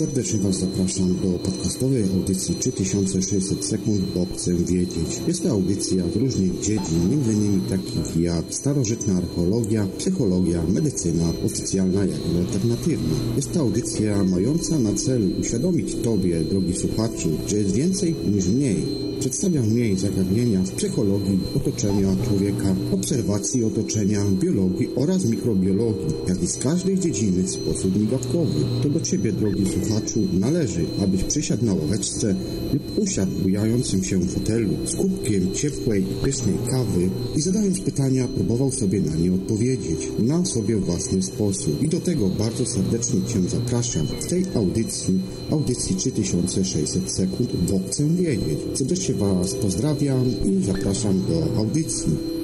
Serdecznie 0.00 0.38
Was 0.38 0.58
zapraszam 0.58 1.16
do 1.22 1.38
podcastowej 1.38 2.02
audycji 2.02 2.54
3600 2.54 3.64
sekund, 3.64 4.00
bo 4.14 4.26
chcę 4.34 4.54
wiedzieć. 4.54 5.20
Jest 5.28 5.42
to 5.42 5.50
audycja 5.50 6.04
z 6.14 6.16
różnych 6.16 6.60
dziedzin, 6.60 7.12
m.in. 7.12 7.60
takich 7.60 8.16
jak 8.16 8.44
starożytna 8.50 9.14
archeologia, 9.14 9.86
psychologia, 9.98 10.62
medycyna, 10.68 11.32
oficjalna 11.46 12.04
jak 12.04 12.20
i 12.34 12.38
alternatywna. 12.38 13.14
Jest 13.36 13.52
to 13.52 13.60
audycja 13.60 14.24
mająca 14.24 14.78
na 14.78 14.94
celu 14.94 15.26
uświadomić 15.40 15.94
Tobie, 15.94 16.44
drogi 16.44 16.74
słuchaczu, 16.74 17.30
że 17.46 17.56
jest 17.56 17.74
więcej 17.74 18.14
niż 18.34 18.46
mniej. 18.48 19.10
Przedstawiam 19.20 19.66
mniej 19.66 19.96
zagadnienia 19.96 20.66
z 20.66 20.70
psychologii 20.70 21.38
otoczenia 21.56 22.16
człowieka, 22.28 22.74
obserwacji 22.92 23.64
otoczenia, 23.64 24.24
biologii 24.40 24.88
oraz 24.96 25.24
mikrobiologii, 25.24 26.06
jak 26.28 26.42
i 26.42 26.46
z 26.46 26.58
każdej 26.58 26.98
dziedziny 26.98 27.42
w 27.42 27.50
sposób 27.50 27.96
migawkowy. 27.96 28.64
To 28.82 28.88
do 28.88 29.00
Ciebie, 29.00 29.32
drogi 29.32 29.64
słuchaczu, 29.66 29.89
należy, 30.32 30.86
abyś 31.02 31.24
przysiadł 31.24 31.64
na 31.64 31.74
ławeczce 31.74 32.34
lub 32.72 32.98
usiadł 32.98 33.32
bujającym 33.42 34.04
się 34.04 34.20
fotelu 34.20 34.68
z 34.86 34.94
kubkiem 34.94 35.54
ciepłej 35.54 36.02
i 36.02 36.24
pysznej 36.24 36.54
kawy 36.70 37.10
i 37.36 37.40
zadając 37.40 37.80
pytania 37.80 38.28
próbował 38.28 38.72
sobie 38.72 39.00
na 39.00 39.16
nie 39.16 39.32
odpowiedzieć 39.32 40.08
na 40.18 40.44
sobie 40.44 40.76
własny 40.76 41.22
sposób. 41.22 41.82
I 41.82 41.88
do 41.88 42.00
tego 42.00 42.28
bardzo 42.28 42.66
serdecznie 42.66 43.20
Cię 43.22 43.42
zapraszam 43.48 44.06
w 44.06 44.26
tej 44.26 44.44
audycji, 44.54 45.20
audycji 45.50 45.96
3600 45.96 47.12
sekund, 47.12 47.50
bo 47.70 47.80
chcę 47.88 48.08
wiedzieć. 48.08 48.58
Serdecznie 48.74 49.14
Was 49.14 49.54
pozdrawiam 49.54 50.24
i 50.46 50.64
zapraszam 50.64 51.22
do 51.28 51.58
audycji. 51.58 52.39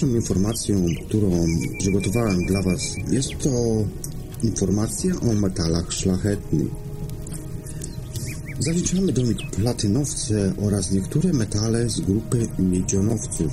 Pierwszą 0.00 0.16
informacją, 0.16 0.84
którą 1.08 1.46
przygotowałem 1.78 2.46
dla 2.46 2.62
Was, 2.62 2.80
jest 3.10 3.28
to 3.42 3.50
informacja 4.42 5.20
o 5.20 5.32
metalach 5.32 5.92
szlachetnych. 5.92 6.68
Zaliczamy 8.58 9.12
do 9.12 9.22
nich 9.22 9.50
platynowce 9.50 10.52
oraz 10.62 10.92
niektóre 10.92 11.32
metale 11.32 11.90
z 11.90 12.00
grupy 12.00 12.48
miedzionowców. 12.58 13.52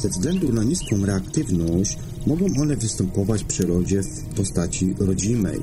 Ze 0.00 0.08
względu 0.08 0.52
na 0.52 0.64
niską 0.64 1.06
reaktywność 1.06 1.98
mogą 2.26 2.46
one 2.60 2.76
występować 2.76 3.42
w 3.42 3.46
przyrodzie 3.46 4.02
w 4.02 4.34
postaci 4.36 4.94
rodzimej. 4.98 5.60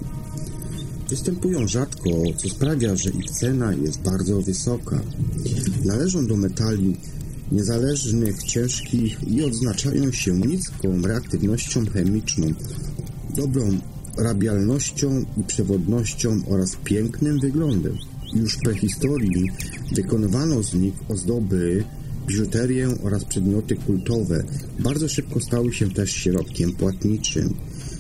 Występują 1.10 1.68
rzadko, 1.68 2.10
co 2.38 2.50
sprawia, 2.50 2.96
że 2.96 3.10
ich 3.10 3.32
cena 3.32 3.74
jest 3.74 4.02
bardzo 4.02 4.42
wysoka. 4.42 5.02
Należą 5.86 6.28
do 6.28 6.38
metali 6.38 6.98
niezależnych, 7.52 8.44
ciężkich 8.44 9.28
i 9.28 9.44
odznaczają 9.44 10.12
się 10.12 10.32
niską 10.32 11.02
reaktywnością 11.02 11.86
chemiczną, 11.86 12.48
dobrą 13.36 13.78
rabialnością 14.18 15.26
i 15.38 15.44
przewodnością 15.44 16.42
oraz 16.48 16.76
pięknym 16.84 17.40
wyglądem. 17.40 17.98
Już 18.34 18.54
w 18.54 18.62
prehistorii 18.62 19.52
wykonywano 19.96 20.64
z 20.64 20.74
nich 20.74 20.94
ozdoby, 21.10 21.84
biżuterię 22.28 22.90
oraz 23.04 23.26
przedmioty 23.26 23.76
kultowe. 23.76 24.44
Bardzo 24.80 25.10
szybko 25.10 25.40
stały 25.40 25.74
się 25.74 25.90
też 25.90 26.12
środkiem 26.12 26.72
płatniczym. 26.72 27.54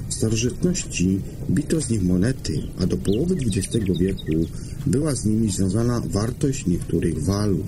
W 0.09 0.13
starożytności 0.13 1.22
bito 1.50 1.81
z 1.81 1.89
nich 1.89 2.03
monety, 2.03 2.53
a 2.79 2.85
do 2.85 2.97
połowy 2.97 3.35
XX 3.35 3.85
wieku 4.00 4.47
była 4.85 5.16
z 5.16 5.25
nimi 5.25 5.51
związana 5.51 6.01
wartość 6.06 6.66
niektórych 6.66 7.23
walut. 7.23 7.66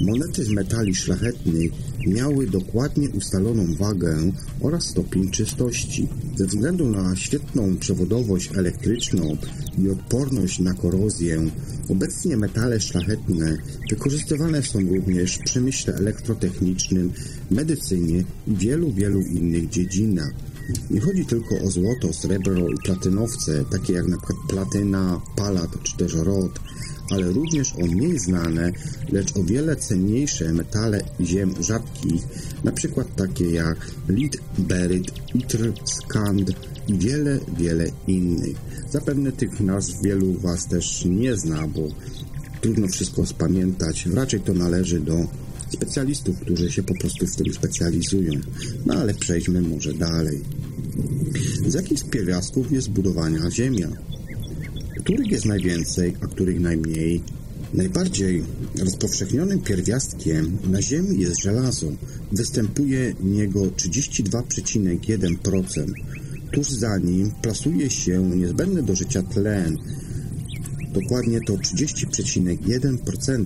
Monety 0.00 0.44
z 0.44 0.48
metali 0.48 0.94
szlachetnych 0.94 1.72
miały 2.06 2.46
dokładnie 2.46 3.10
ustaloną 3.10 3.74
wagę 3.74 4.16
oraz 4.60 4.84
stopień 4.84 5.30
czystości. 5.30 6.08
Ze 6.36 6.46
względu 6.46 6.90
na 6.90 7.16
świetną 7.16 7.76
przewodowość 7.76 8.50
elektryczną 8.56 9.36
i 9.78 9.88
odporność 9.88 10.58
na 10.58 10.74
korozję, 10.74 11.50
obecnie 11.88 12.36
metale 12.36 12.80
szlachetne 12.80 13.56
wykorzystywane 13.90 14.62
są 14.62 14.80
również 14.80 15.34
w 15.34 15.44
przemyśle 15.44 15.94
elektrotechnicznym, 15.94 17.12
medycynie 17.50 18.24
i 18.46 18.56
wielu, 18.56 18.92
wielu 18.92 19.20
innych 19.20 19.68
dziedzinach. 19.68 20.32
Nie 20.90 21.00
chodzi 21.00 21.26
tylko 21.26 21.58
o 21.58 21.70
złoto, 21.70 22.12
srebro 22.12 22.68
i 22.68 22.76
platynowce, 22.84 23.64
takie 23.70 23.92
jak 23.92 24.06
na 24.06 24.16
przykład 24.16 24.38
platyna, 24.48 25.20
palat 25.36 25.82
czy 25.82 25.96
też 25.96 26.14
rod, 26.14 26.60
ale 27.10 27.32
również 27.32 27.74
o 27.74 27.86
mniej 27.86 28.18
znane, 28.18 28.72
lecz 29.12 29.36
o 29.36 29.44
wiele 29.44 29.76
cenniejsze 29.76 30.52
metale 30.52 31.00
ziem 31.20 31.54
rzadkich, 31.60 32.22
przykład 32.78 33.16
takie 33.16 33.50
jak 33.50 33.78
lit, 34.08 34.36
beryt, 34.58 35.12
itr, 35.34 35.72
skand 35.84 36.50
i 36.88 36.98
wiele, 36.98 37.38
wiele 37.58 37.90
innych. 38.06 38.56
Zapewne 38.90 39.32
tych 39.32 39.60
nazw 39.60 40.02
wielu 40.02 40.32
Was 40.32 40.66
też 40.66 41.04
nie 41.04 41.36
zna, 41.36 41.68
bo 41.68 41.88
trudno 42.60 42.88
wszystko 42.88 43.26
spamiętać. 43.26 44.06
Raczej 44.06 44.40
to 44.40 44.54
należy 44.54 45.00
do 45.00 45.26
specjalistów, 45.72 46.40
którzy 46.40 46.72
się 46.72 46.82
po 46.82 46.94
prostu 46.94 47.26
w 47.26 47.36
tym 47.36 47.54
specjalizują. 47.54 48.32
No 48.86 48.94
ale 48.94 49.14
przejdźmy 49.14 49.62
może 49.62 49.94
dalej. 49.94 50.40
Z 51.66 51.74
jakich 51.74 52.10
pierwiastków 52.10 52.72
jest 52.72 52.86
zbudowana 52.86 53.50
Ziemia? 53.50 53.88
Których 54.98 55.30
jest 55.30 55.44
najwięcej, 55.44 56.14
a 56.20 56.26
których 56.26 56.60
najmniej? 56.60 57.22
Najbardziej 57.74 58.44
rozpowszechnionym 58.78 59.60
pierwiastkiem 59.60 60.58
na 60.70 60.82
Ziemi 60.82 61.20
jest 61.20 61.42
żelazo. 61.42 61.86
Występuje 62.32 63.14
niego 63.20 63.62
32,1%. 63.62 65.92
Tuż 66.52 66.70
za 66.70 66.98
nim 66.98 67.30
plasuje 67.42 67.90
się 67.90 68.30
niezbędny 68.36 68.82
do 68.82 68.96
życia 68.96 69.22
tlen. 69.22 69.78
Dokładnie 70.92 71.40
to 71.46 71.52
30,1%. 71.52 73.44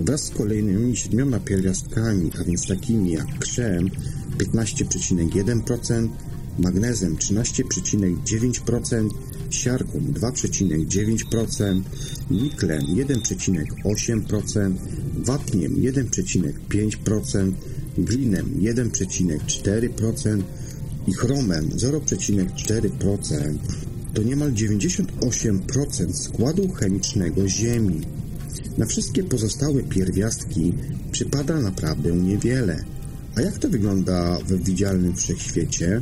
Wraz 0.00 0.24
z 0.24 0.30
kolejnymi 0.30 0.96
siedmioma 0.96 1.40
pierwiastkami, 1.40 2.30
a 2.40 2.44
więc 2.44 2.66
takimi 2.66 3.12
jak 3.12 3.38
krzem 3.38 3.90
15,1%, 4.38 6.08
magnezem 6.58 7.16
13,9%, 7.16 9.08
siarką 9.50 10.00
2,9%, 10.00 11.80
niklem 12.30 12.80
1,8%, 12.80 14.74
wapniem 15.14 15.72
1,5%, 15.74 17.52
glinem 17.98 18.46
1,4% 18.60 20.42
i 21.06 21.12
chromem 21.12 21.68
0,4%. 21.68 23.58
to 24.14 24.22
niemal 24.22 24.52
98% 24.52 26.12
składu 26.12 26.68
chemicznego 26.68 27.48
Ziemi. 27.48 28.00
Na 28.78 28.86
wszystkie 28.86 29.24
pozostałe 29.24 29.82
pierwiastki 29.82 30.74
przypada 31.12 31.60
naprawdę 31.60 32.12
niewiele. 32.12 32.84
A 33.34 33.40
jak 33.40 33.58
to 33.58 33.68
wygląda 33.68 34.38
w 34.38 34.64
widzialnym 34.64 35.16
wszechświecie? 35.16 36.00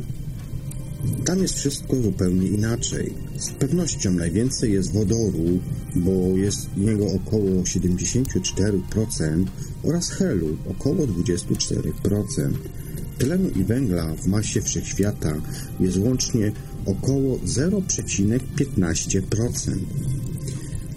Tam 1.25 1.41
jest 1.41 1.53
wszystko 1.53 1.95
zupełnie 1.95 2.47
inaczej. 2.47 3.13
Z 3.37 3.49
pewnością 3.49 4.11
najwięcej 4.11 4.73
jest 4.73 4.93
wodoru, 4.93 5.59
bo 5.95 6.37
jest 6.37 6.69
jego 6.77 7.07
około 7.07 7.61
74% 7.61 9.45
oraz 9.83 10.09
helu 10.09 10.57
około 10.69 11.07
24%. 11.07 12.51
Tlenu 13.17 13.49
i 13.49 13.63
węgla 13.63 14.15
w 14.15 14.27
masie 14.27 14.61
wszechświata 14.61 15.35
jest 15.79 15.97
łącznie 15.97 16.51
około 16.85 17.37
0,15%. 17.37 19.77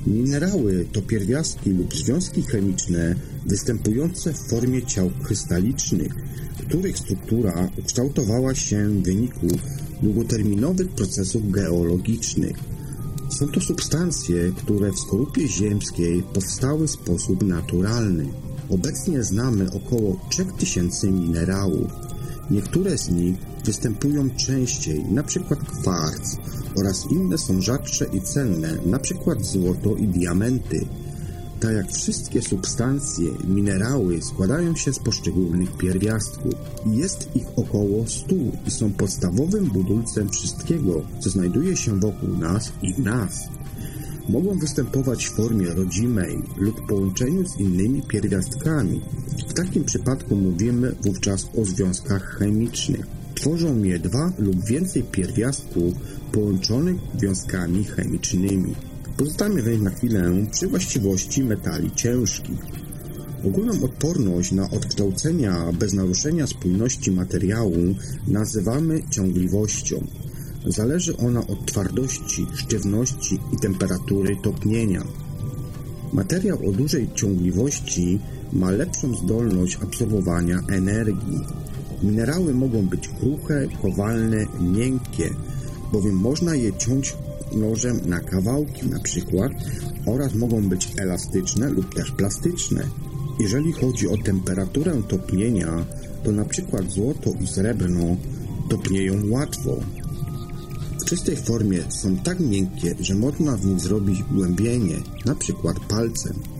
Minerały 0.08 0.86
to 0.92 1.02
pierwiastki 1.02 1.70
lub 1.70 1.94
związki 1.94 2.42
chemiczne 2.42 3.14
występujące 3.46 4.32
w 4.32 4.38
formie 4.38 4.82
ciał 4.82 5.10
krystalicznych, 5.22 6.14
których 6.68 6.98
struktura 6.98 7.70
ukształtowała 7.78 8.54
się 8.54 8.88
w 8.88 9.02
wyniku 9.02 9.46
długoterminowych 10.02 10.88
procesów 10.88 11.50
geologicznych. 11.50 12.56
Są 13.30 13.48
to 13.48 13.60
substancje, 13.60 14.52
które 14.56 14.92
w 14.92 14.98
skorupie 14.98 15.48
ziemskiej 15.48 16.22
powstały 16.22 16.86
w 16.86 16.90
sposób 16.90 17.42
naturalny. 17.42 18.26
Obecnie 18.70 19.22
znamy 19.22 19.72
około 19.72 20.20
3000 20.30 21.10
minerałów. 21.10 21.90
Niektóre 22.50 22.98
z 22.98 23.08
nich 23.08 23.36
występują 23.64 24.30
częściej, 24.30 25.00
np. 25.00 25.56
kwarc, 25.56 26.36
oraz 26.76 27.06
inne 27.10 27.38
są 27.38 27.60
rzadsze 27.60 28.06
i 28.12 28.20
cenne, 28.20 28.78
np. 28.86 29.34
złoto 29.40 29.96
i 29.96 30.08
diamenty. 30.08 30.86
Tak 31.60 31.74
jak 31.74 31.92
wszystkie 31.92 32.42
substancje, 32.42 33.30
minerały 33.48 34.22
składają 34.22 34.76
się 34.76 34.92
z 34.92 34.98
poszczególnych 34.98 35.76
pierwiastków. 35.76 36.54
Jest 36.86 37.36
ich 37.36 37.46
około 37.56 38.06
100 38.06 38.34
i 38.66 38.70
są 38.70 38.92
podstawowym 38.92 39.64
budulcem 39.64 40.28
wszystkiego, 40.28 41.02
co 41.20 41.30
znajduje 41.30 41.76
się 41.76 42.00
wokół 42.00 42.28
nas 42.28 42.72
i 42.82 43.02
nas. 43.02 43.48
Mogą 44.28 44.58
występować 44.58 45.26
w 45.26 45.34
formie 45.34 45.66
rodzimej 45.66 46.42
lub 46.56 46.86
połączeniu 46.86 47.48
z 47.48 47.60
innymi 47.60 48.02
pierwiastkami. 48.02 49.00
W 49.48 49.52
takim 49.52 49.84
przypadku 49.84 50.36
mówimy 50.36 50.94
wówczas 51.02 51.46
o 51.56 51.64
związkach 51.64 52.38
chemicznych. 52.38 53.17
Tworzą 53.40 53.82
je 53.82 53.98
dwa 53.98 54.32
lub 54.38 54.64
więcej 54.64 55.02
pierwiastków 55.02 55.94
połączonych 56.32 56.96
związkami 57.18 57.84
chemicznymi. 57.84 58.74
Pozostanie 59.16 59.62
więc 59.62 59.82
na 59.82 59.90
chwilę 59.90 60.32
przy 60.52 60.68
właściwości 60.68 61.44
metali 61.44 61.90
ciężkich. 61.94 62.58
Ogólną 63.44 63.72
odporność 63.82 64.52
na 64.52 64.70
odkształcenia 64.70 65.72
bez 65.72 65.92
naruszenia 65.92 66.46
spójności 66.46 67.10
materiału 67.10 67.94
nazywamy 68.26 69.02
ciągliwością. 69.10 70.06
Zależy 70.66 71.16
ona 71.16 71.46
od 71.46 71.66
twardości, 71.66 72.46
sztywności 72.54 73.38
i 73.52 73.56
temperatury 73.56 74.36
topnienia. 74.42 75.04
Materiał 76.12 76.68
o 76.68 76.72
dużej 76.72 77.08
ciągliwości 77.14 78.18
ma 78.52 78.70
lepszą 78.70 79.14
zdolność 79.14 79.78
absorbowania 79.82 80.60
energii. 80.68 81.67
Minerały 82.02 82.54
mogą 82.54 82.86
być 82.86 83.08
kruche, 83.08 83.68
kowalne, 83.82 84.46
miękkie, 84.60 85.30
bowiem 85.92 86.14
można 86.14 86.54
je 86.54 86.72
ciąć 86.72 87.16
nożem 87.52 88.00
na 88.06 88.20
kawałki 88.20 88.86
na 88.86 88.98
przykład 88.98 89.52
oraz 90.06 90.34
mogą 90.34 90.68
być 90.68 90.92
elastyczne 90.96 91.70
lub 91.70 91.94
też 91.94 92.10
plastyczne. 92.10 92.84
Jeżeli 93.40 93.72
chodzi 93.72 94.08
o 94.08 94.16
temperaturę 94.16 95.02
topnienia, 95.08 95.84
to 96.24 96.32
na 96.32 96.44
przykład 96.44 96.90
złoto 96.90 97.32
i 97.40 97.46
srebrno 97.46 98.16
topnieją 98.68 99.14
łatwo. 99.30 99.76
W 101.00 101.04
czystej 101.04 101.36
formie 101.36 101.82
są 101.88 102.16
tak 102.16 102.40
miękkie, 102.40 102.94
że 103.00 103.14
można 103.14 103.56
w 103.56 103.66
nich 103.66 103.80
zrobić 103.80 104.22
głębienie, 104.22 104.96
na 105.24 105.34
przykład 105.34 105.80
palcem. 105.80 106.57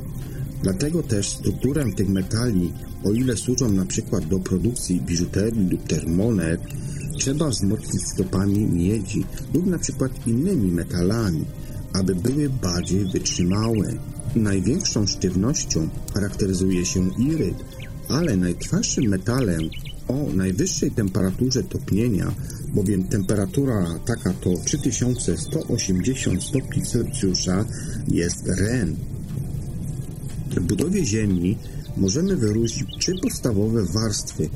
Dlatego 0.63 1.03
też 1.03 1.31
strukturę 1.31 1.85
tych 1.97 2.09
metali, 2.09 2.73
o 3.05 3.13
ile 3.13 3.37
służą 3.37 3.73
na 3.73 3.87
przykład 3.87 4.27
do 4.27 4.39
produkcji 4.39 5.01
biżuterii 5.01 5.69
lub 5.71 5.87
też 5.87 6.07
monet, 6.07 6.61
trzeba 7.19 7.49
wzmocnić 7.49 8.03
stopami 8.03 8.67
miedzi 8.67 9.25
lub 9.55 9.67
na 9.67 9.79
przykład 9.79 10.27
innymi 10.27 10.73
metalami, 10.73 11.45
aby 11.93 12.15
były 12.15 12.51
bardziej 12.51 13.05
wytrzymałe. 13.05 13.93
Największą 14.37 15.07
sztywnością 15.07 15.89
charakteryzuje 16.15 16.87
się 16.87 17.11
iryt, 17.19 17.65
ale 18.09 18.37
najtwardszym 18.37 19.05
metalem 19.05 19.61
o 20.09 20.33
najwyższej 20.35 20.91
temperaturze 20.91 21.63
topnienia, 21.63 22.35
bowiem 22.75 23.05
temperatura 23.05 23.99
taka 24.07 24.33
to 24.33 24.51
3180 24.65 26.43
stopni 26.43 26.83
Celsjusza 26.83 27.65
jest 28.09 28.47
ren. 28.47 28.97
W 30.51 30.61
budowie 30.61 31.05
Ziemi 31.05 31.57
możemy 31.97 32.37
wyróżnić 32.37 32.99
trzy 32.99 33.15
podstawowe 33.23 33.85
warstwy, 33.85 34.49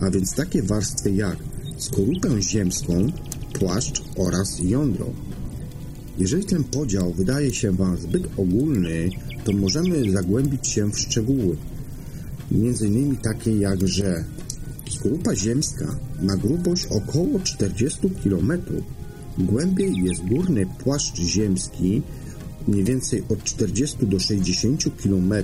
a 0.00 0.10
więc 0.10 0.34
takie 0.34 0.62
warstwy 0.62 1.10
jak 1.10 1.36
skorupę 1.78 2.42
ziemską, 2.42 3.12
płaszcz 3.52 4.02
oraz 4.16 4.58
jądro. 4.62 5.06
Jeżeli 6.18 6.44
ten 6.44 6.64
podział 6.64 7.12
wydaje 7.12 7.54
się 7.54 7.72
Wam 7.72 7.98
zbyt 7.98 8.22
ogólny, 8.36 9.10
to 9.44 9.52
możemy 9.52 10.10
zagłębić 10.10 10.68
się 10.68 10.90
w 10.90 10.98
szczegóły. 10.98 11.56
Między 12.50 12.86
innymi 12.86 13.16
takie 13.16 13.56
jak, 13.56 13.88
że 13.88 14.24
skorupa 14.90 15.36
ziemska 15.36 15.96
ma 16.22 16.36
grubość 16.36 16.86
około 16.86 17.40
40 17.40 17.98
km. 18.24 18.52
Głębiej 19.38 19.94
jest 20.04 20.26
górny 20.26 20.66
płaszcz 20.78 21.20
ziemski, 21.20 22.02
mniej 22.70 22.84
więcej 22.84 23.22
od 23.28 23.44
40 23.44 24.06
do 24.06 24.20
60 24.20 24.84
km. 25.02 25.34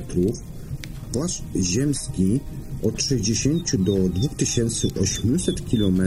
Płaszcz 1.12 1.43
ziemski 1.56 2.40
od 2.82 3.02
60 3.02 3.76
do 3.76 4.08
2800 4.08 5.61
km 5.70 6.02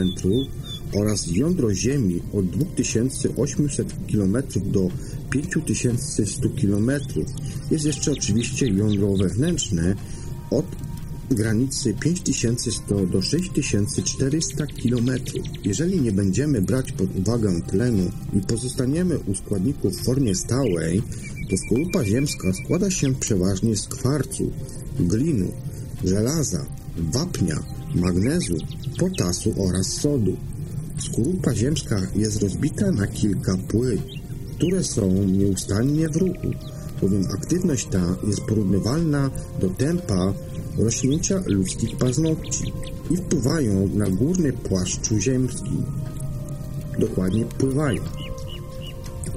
oraz 0.94 1.26
jądro 1.26 1.74
Ziemi 1.74 2.22
od 2.32 2.46
2800 2.46 3.94
km 4.12 4.36
do 4.64 4.88
5100 5.30 6.48
km. 6.60 6.90
Jest 7.70 7.84
jeszcze 7.84 8.12
oczywiście 8.12 8.66
jądro 8.66 9.16
wewnętrzne 9.16 9.94
od 10.50 10.66
granicy 11.30 11.94
5100 11.94 13.06
do 13.06 13.22
6400 13.22 14.66
km. 14.66 15.10
Jeżeli 15.64 16.00
nie 16.00 16.12
będziemy 16.12 16.62
brać 16.62 16.92
pod 16.92 17.16
uwagę 17.18 17.60
tlenu 17.60 18.10
i 18.32 18.40
pozostaniemy 18.40 19.18
u 19.18 19.34
składników 19.34 19.96
w 19.96 20.04
formie 20.04 20.34
stałej, 20.34 21.02
to 21.50 21.56
skorupa 21.56 22.04
ziemska 22.04 22.52
składa 22.52 22.90
się 22.90 23.14
przeważnie 23.14 23.76
z 23.76 23.88
kwarcu, 23.88 24.50
glinu, 25.00 25.52
żelaza, 26.04 26.66
wapnia, 26.96 27.62
magnezu, 27.94 28.56
potasu 28.98 29.54
oraz 29.58 29.86
sodu. 29.86 30.36
Skorupa 30.98 31.54
ziemska 31.54 32.00
jest 32.16 32.42
rozbita 32.42 32.92
na 32.92 33.06
kilka 33.06 33.56
płyt, 33.56 34.00
które 34.56 34.84
są 34.84 35.24
nieustannie 35.24 36.08
w 36.08 36.16
ruchu, 36.16 36.50
bowiem 37.00 37.24
aktywność 37.34 37.86
ta 37.86 38.16
jest 38.26 38.40
porównywalna 38.40 39.30
do 39.60 39.68
tempa 39.68 40.34
rośnięcia 40.84 41.42
ludzkich 41.46 41.96
paznokci 41.96 42.72
i 43.10 43.16
wpływają 43.16 43.88
na 43.94 44.10
górny 44.10 44.52
płaszczu 44.52 45.18
ziemski. 45.18 45.70
Dokładnie 46.98 47.44
pływają. 47.44 48.02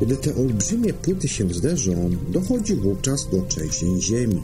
Gdy 0.02 0.18
te 0.18 0.36
olbrzymie 0.36 0.94
płyty 0.94 1.28
się 1.28 1.54
zderzą, 1.54 2.10
dochodzi 2.30 2.76
wówczas 2.76 3.30
do 3.30 3.42
trzęsień 3.42 4.02
ziemi. 4.02 4.42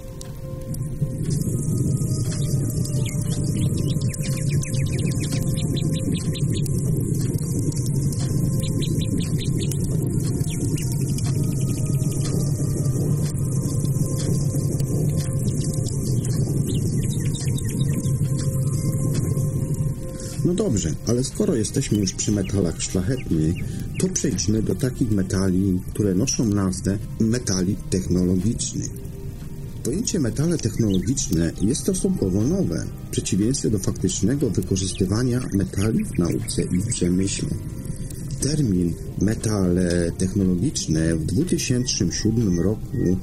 No 20.49 20.55
dobrze, 20.55 20.93
ale 21.07 21.23
skoro 21.23 21.55
jesteśmy 21.55 21.97
już 21.97 22.13
przy 22.13 22.31
metalach 22.31 22.81
szlachetnych, 22.81 23.55
to 23.99 24.09
przejdźmy 24.09 24.61
do 24.63 24.75
takich 24.75 25.11
metali, 25.11 25.81
które 25.89 26.15
noszą 26.15 26.45
nazwę 26.45 26.97
metali 27.19 27.75
technologicznych. 27.89 28.89
Pojęcie 29.83 30.19
metale 30.19 30.57
technologiczne 30.57 31.51
jest 31.61 31.81
stosunkowo 31.81 32.41
nowe, 32.41 32.85
w 33.07 33.11
przeciwieństwie 33.11 33.69
do 33.69 33.79
faktycznego 33.79 34.49
wykorzystywania 34.49 35.41
metali 35.53 36.05
w 36.05 36.19
nauce 36.19 36.61
i 36.61 36.91
przemyśle. 36.91 37.49
Termin 38.41 38.93
metale 39.21 40.11
technologiczne 40.17 41.15
w 41.15 41.25
2007 41.25 42.59
roku 42.59 43.17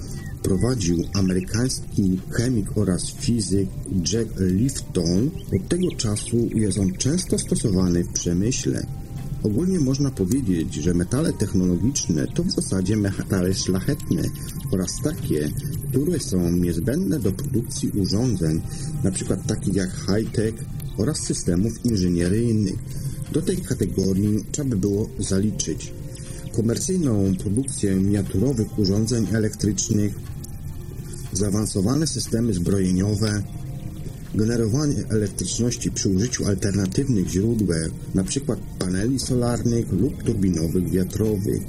prowadził 0.46 1.04
amerykański 1.14 2.20
chemik 2.30 2.76
oraz 2.76 3.10
fizyk 3.10 3.68
Jack 4.12 4.40
Lifton. 4.40 5.30
Od 5.56 5.68
tego 5.68 5.90
czasu 5.96 6.48
jest 6.54 6.78
on 6.78 6.92
często 6.92 7.38
stosowany 7.38 8.04
w 8.04 8.12
przemyśle. 8.12 8.86
Ogólnie 9.42 9.80
można 9.80 10.10
powiedzieć, 10.10 10.74
że 10.74 10.94
metale 10.94 11.32
technologiczne 11.32 12.26
to 12.34 12.44
w 12.44 12.50
zasadzie 12.50 12.96
metale 12.96 13.54
szlachetne 13.54 14.22
oraz 14.72 14.90
takie, 15.04 15.50
które 15.88 16.20
są 16.20 16.50
niezbędne 16.50 17.20
do 17.20 17.32
produkcji 17.32 17.90
urządzeń, 17.90 18.60
np. 19.04 19.36
takich 19.46 19.74
jak 19.74 19.90
high-tech 19.90 20.54
oraz 20.98 21.18
systemów 21.18 21.84
inżynieryjnych. 21.84 22.78
Do 23.32 23.42
tej 23.42 23.56
kategorii 23.56 24.44
trzeba 24.52 24.70
by 24.70 24.76
było 24.76 25.08
zaliczyć 25.18 25.92
komercyjną 26.56 27.36
produkcję 27.36 27.94
miniaturowych 27.94 28.78
urządzeń 28.78 29.26
elektrycznych, 29.32 30.14
zaawansowane 31.36 32.06
systemy 32.06 32.54
zbrojeniowe, 32.54 33.42
generowanie 34.34 35.04
elektryczności 35.08 35.90
przy 35.90 36.08
użyciu 36.08 36.46
alternatywnych 36.46 37.28
źródeł, 37.28 37.68
np. 38.14 38.56
paneli 38.78 39.18
solarnych 39.18 39.92
lub 39.92 40.22
turbinowych 40.22 40.90
wiatrowych 40.90 41.62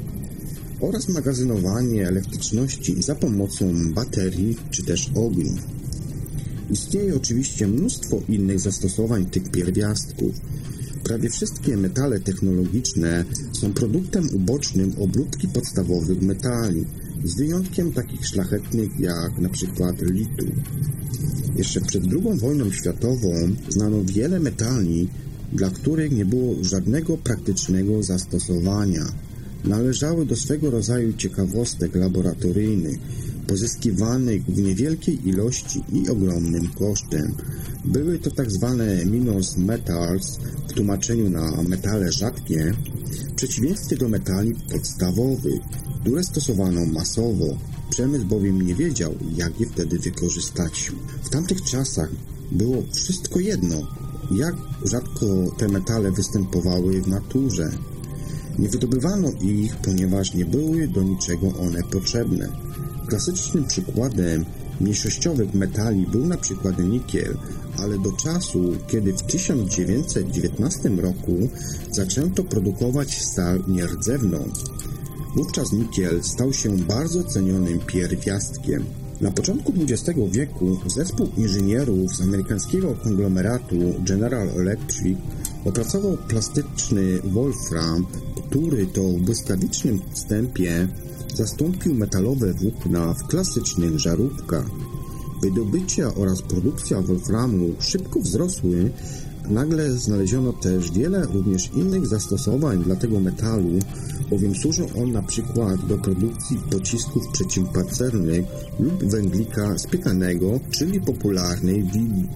oraz 0.82 1.10
magazynowanie 1.10 2.08
elektryczności 2.08 3.02
za 3.04 3.16
pomocą 3.16 3.94
baterii 3.94 4.58
czy 4.72 4.84
też 4.84 5.12
ogniw. 5.16 5.68
Istnieje 6.70 7.16
oczywiście 7.16 7.68
mnóstwo 7.68 8.22
innych 8.30 8.60
zastosowań 8.60 9.26
tych 9.26 9.52
pierwiastków. 9.52 10.36
Prawie 11.04 11.30
wszystkie 11.30 11.78
metale 11.78 12.20
technologiczne 12.20 13.26
są 13.52 13.74
produktem 13.74 14.30
ubocznym 14.34 14.94
obróbki 15.00 15.48
podstawowych 15.48 16.22
metali, 16.22 16.86
z 17.24 17.36
wyjątkiem 17.38 17.92
takich 17.92 18.28
szlachetnych 18.28 19.00
jak 19.00 19.38
np. 19.38 19.94
litu. 20.02 20.46
Jeszcze 21.56 21.82
przed 21.82 22.04
II 22.04 22.40
wojną 22.40 22.72
światową 22.72 23.34
znano 23.70 24.04
wiele 24.04 24.40
metali, 24.40 25.10
dla 25.54 25.70
których 25.70 26.12
nie 26.12 26.26
było 26.26 26.56
żadnego 26.64 27.18
praktycznego 27.18 28.04
zastosowania. 28.04 29.06
Należały 29.66 30.26
do 30.26 30.36
swego 30.36 30.72
rodzaju 30.72 31.14
ciekawostek 31.14 31.96
laboratoryjnych, 31.96 33.00
pozyskiwanych 33.48 34.46
w 34.46 34.58
niewielkiej 34.62 35.30
ilości 35.30 35.84
i 35.94 36.10
ogromnym 36.10 36.68
kosztem. 36.68 37.34
Były 37.86 38.20
to 38.20 38.32
tak 38.32 38.51
zwane 38.51 39.06
minus 39.06 39.58
metals, 39.58 40.39
w 40.70 40.74
tłumaczeniu 40.74 41.30
na 41.30 41.63
metale 41.68 42.12
rzadkie, 42.12 42.74
w 43.30 43.34
przeciwieństwie 43.34 43.98
do 43.98 44.10
metali 44.10 44.56
podstawowych, 44.72 45.62
które 46.01 46.24
stosowano 46.24 46.86
masowo. 46.86 47.58
Przemysł 47.89 48.25
bowiem 48.25 48.62
nie 48.62 48.75
wiedział, 48.75 49.16
jak 49.36 49.60
je 49.60 49.68
wtedy 49.70 50.00
wykorzystać. 50.00 50.92
W 51.24 51.30
tamtych 51.30 51.62
czasach 51.62 52.10
było 52.51 52.84
wszystko 52.94 53.39
jedno, 53.39 53.88
jak 54.32 54.56
rzadko 54.86 55.25
te 55.58 55.68
metale 55.68 56.12
występowały 56.12 57.01
w 57.01 57.08
naturze. 57.08 57.72
Nie 58.60 58.70
wydobywano 58.70 59.32
ich, 59.42 59.75
ponieważ 59.75 60.34
nie 60.34 60.46
były 60.46 60.88
do 60.88 61.04
niczego 61.04 61.48
one 61.48 61.84
potrzebne. 61.84 62.67
Klasycznym 63.08 63.66
przykładem 63.66 64.46
mniejszościowych 64.82 65.54
metali 65.54 66.08
był 66.08 66.26
na 66.26 66.38
przykład 66.38 66.80
nikiel, 66.80 67.38
ale 67.78 67.98
do 68.00 68.12
czasu, 68.12 68.74
kiedy 68.88 69.14
w 69.14 69.24
1919 69.24 70.90
roku 70.90 71.50
zaczęto 71.92 72.44
produkować 72.44 73.22
stal 73.22 73.64
nierdzewną, 73.68 74.50
wówczas 75.36 75.72
nikiel 75.74 76.24
stał 76.24 76.54
się 76.54 76.78
bardzo 76.78 77.24
cenionym 77.24 77.80
pierwiastkiem. 77.80 78.86
Na 79.22 79.32
początku 79.32 79.74
XX 79.82 80.20
wieku 80.32 80.80
zespół 80.88 81.30
inżynierów 81.38 82.16
z 82.16 82.22
amerykańskiego 82.22 82.96
konglomeratu 83.04 83.76
General 84.00 84.50
Electric 84.50 85.18
opracował 85.66 86.18
plastyczny 86.18 87.20
wolfram, 87.24 88.06
który 88.48 88.88
to 88.88 89.04
w 89.04 89.22
błyskawicznym 89.22 90.00
wstępie 90.14 90.88
zastąpił 91.38 91.94
metalowe 91.94 92.53
włókna 92.53 93.13
w 93.13 93.27
klasycznych 93.27 94.00
żarówkach. 94.00 94.65
Wydobycie 95.41 96.08
oraz 96.15 96.41
produkcja 96.41 97.01
wolframu 97.01 97.70
szybko 97.79 98.20
wzrosły, 98.20 98.91
nagle 99.50 99.91
znaleziono 99.91 100.53
też 100.53 100.91
wiele 100.91 101.25
również 101.25 101.72
innych 101.75 102.08
zastosowań 102.08 102.84
dla 102.84 102.96
tego 102.96 103.20
metalu, 103.20 103.79
bowiem 104.29 104.56
służył 104.56 104.88
on 105.01 105.12
na 105.12 105.22
przykład 105.22 105.86
do 105.86 105.98
produkcji 105.98 106.58
pocisków 106.72 107.27
przeciwpancernych 107.27 108.46
lub 108.79 109.03
węglika 109.03 109.77
spiekanego, 109.77 110.60
czyli 110.72 111.01
popularnej 111.01 111.84
wili. 111.84 112.29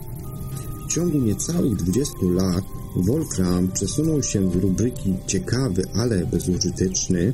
W 0.86 0.94
ciągu 0.94 1.18
niecałych 1.18 1.76
20 1.76 2.14
lat 2.36 2.64
Wolfram 2.96 3.68
przesunął 3.68 4.24
się 4.24 4.52
z 4.52 4.56
rubryki 4.56 5.14
ciekawy, 5.28 5.84
ale 5.96 6.26
bezużyteczny 6.26 7.34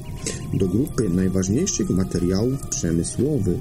do 0.54 0.68
grupy 0.68 1.10
najważniejszych 1.10 1.90
materiałów 1.90 2.68
przemysłowych. 2.70 3.58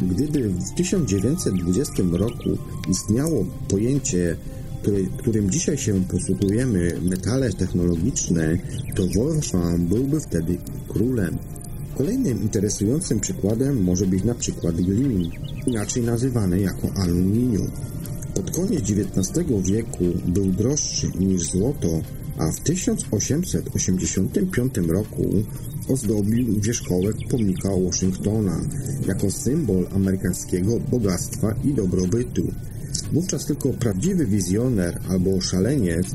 Gdyby 0.00 0.48
w 0.48 0.74
1920 0.76 1.92
roku 2.12 2.58
istniało 2.90 3.46
pojęcie, 3.68 4.36
który, 4.82 5.06
którym 5.18 5.50
dzisiaj 5.50 5.78
się 5.78 6.04
posługujemy, 6.04 7.00
metale 7.02 7.52
technologiczne, 7.52 8.58
to 8.94 9.02
Wolfram 9.16 9.86
byłby 9.86 10.20
wtedy 10.20 10.58
królem. 10.88 11.38
Kolejnym 11.96 12.42
interesującym 12.42 13.20
przykładem 13.20 13.82
może 13.82 14.06
być 14.06 14.24
na 14.24 14.34
przykład 14.34 14.74
glin, 14.74 15.30
inaczej 15.66 16.02
nazywany 16.02 16.60
jako 16.60 16.90
aluminium. 16.96 17.70
Pod 18.34 18.50
koniec 18.50 18.90
XIX 18.90 19.46
wieku 19.62 20.04
był 20.26 20.44
droższy 20.44 21.10
niż 21.18 21.50
złoto, 21.50 22.00
a 22.38 22.52
w 22.52 22.60
1885 22.60 24.74
roku 24.88 25.44
ozdobił 25.88 26.60
wierzchołek 26.60 27.16
pomnika 27.30 27.68
Washingtona 27.86 28.60
jako 29.06 29.30
symbol 29.30 29.86
amerykańskiego 29.94 30.80
bogactwa 30.90 31.54
i 31.64 31.74
dobrobytu. 31.74 32.52
Wówczas 33.12 33.46
tylko 33.46 33.68
prawdziwy 33.68 34.26
wizjoner 34.26 35.00
albo 35.08 35.40
szaleniec 35.40 36.06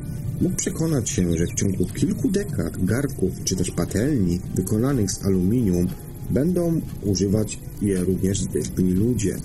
mógł 0.42 0.56
przekonać 0.56 1.10
się, 1.10 1.38
że 1.38 1.46
w 1.46 1.54
ciągu 1.54 1.86
kilku 1.86 2.32
dekad 2.32 2.86
garków 2.86 3.32
czy 3.44 3.56
też 3.56 3.72
patelni 3.72 4.40
wykonanych 4.56 5.12
z 5.12 5.26
aluminium 5.26 5.88
będą 6.30 6.82
używać 7.04 7.60
je 7.82 8.04
również 8.04 8.42
zwykli 8.42 8.94
ludzie. 8.94 9.36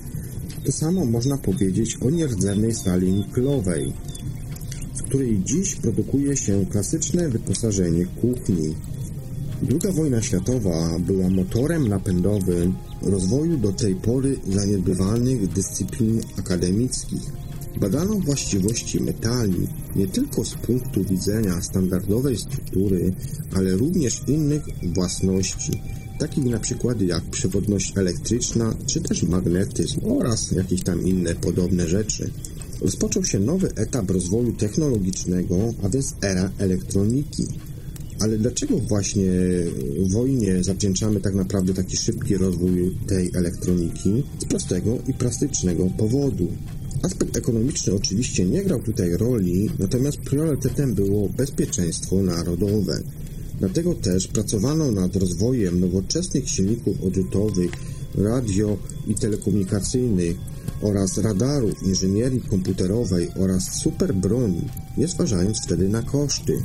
To 0.65 0.73
samo 0.73 1.05
można 1.05 1.39
powiedzieć 1.39 1.97
o 2.01 2.11
nierdzewnej 2.11 2.75
stali 2.75 3.13
niklowej, 3.13 3.93
w 4.95 5.03
której 5.03 5.43
dziś 5.45 5.75
produkuje 5.75 6.37
się 6.37 6.67
klasyczne 6.71 7.29
wyposażenie 7.29 8.07
kuchni. 8.07 8.75
Druga 9.63 9.93
wojna 9.93 10.23
światowa 10.23 10.99
była 10.99 11.29
motorem 11.31 11.89
napędowym 11.89 12.75
rozwoju 13.03 13.59
do 13.59 13.73
tej 13.73 13.95
pory 13.95 14.37
zaniedbywanych 14.49 15.49
dyscyplin 15.53 16.21
akademickich. 16.39 17.23
Badano 17.81 18.15
właściwości 18.15 19.03
metali 19.03 19.69
nie 19.97 20.07
tylko 20.07 20.45
z 20.45 20.55
punktu 20.55 21.05
widzenia 21.05 21.63
standardowej 21.63 22.37
struktury, 22.37 23.13
ale 23.57 23.71
również 23.71 24.23
innych 24.27 24.63
własności, 24.83 25.83
takich 26.19 26.45
na 26.45 26.59
przykład 26.59 27.01
jak 27.01 27.23
przewodność 27.25 27.93
elektryczna 27.97 28.77
czy 28.87 29.01
też 29.01 29.23
magnetyzm 29.23 30.01
oraz 30.05 30.51
jakieś 30.51 30.83
tam 30.83 31.07
inne 31.07 31.35
podobne 31.35 31.89
rzeczy. 31.89 32.31
Rozpoczął 32.81 33.25
się 33.25 33.39
nowy 33.41 33.69
etap 33.75 34.11
rozwoju 34.11 34.53
technologicznego, 34.53 35.75
a 35.83 35.89
więc 35.89 36.15
era 36.23 36.51
elektroniki. 36.59 37.47
Ale 38.21 38.39
dlaczego 38.39 38.79
właśnie 38.79 39.31
wojnie 40.13 40.65
zawdzięczamy 40.65 41.21
tak 41.21 41.35
naprawdę 41.35 41.75
taki 41.75 41.97
szybki 41.97 42.37
rozwój 42.37 42.97
tej 43.07 43.31
elektroniki? 43.35 44.23
Z 44.39 44.45
prostego 44.45 44.99
i 45.09 45.15
plastycznego 45.15 45.87
powodu. 45.99 46.49
Aspekt 47.03 47.37
ekonomiczny 47.37 47.95
oczywiście 47.95 48.45
nie 48.45 48.63
grał 48.65 48.83
tutaj 48.83 49.17
roli, 49.17 49.71
natomiast 49.79 50.19
priorytetem 50.19 50.95
było 50.95 51.29
bezpieczeństwo 51.29 52.23
narodowe. 52.23 53.03
Dlatego 53.59 53.95
też 53.95 54.29
pracowano 54.29 54.91
nad 54.91 55.17
rozwojem 55.17 55.81
nowoczesnych 55.81 56.49
silników 56.49 57.03
odrzutowych, 57.03 57.71
radio 58.15 58.77
i 59.07 59.15
telekomunikacyjnych 59.15 60.37
oraz 60.81 61.19
radarów, 61.19 61.83
inżynierii 61.83 62.41
komputerowej 62.41 63.29
oraz 63.39 63.81
superbroni, 63.83 64.69
nie 64.97 65.09
zważając 65.09 65.63
wtedy 65.65 65.89
na 65.89 66.03
koszty. 66.03 66.63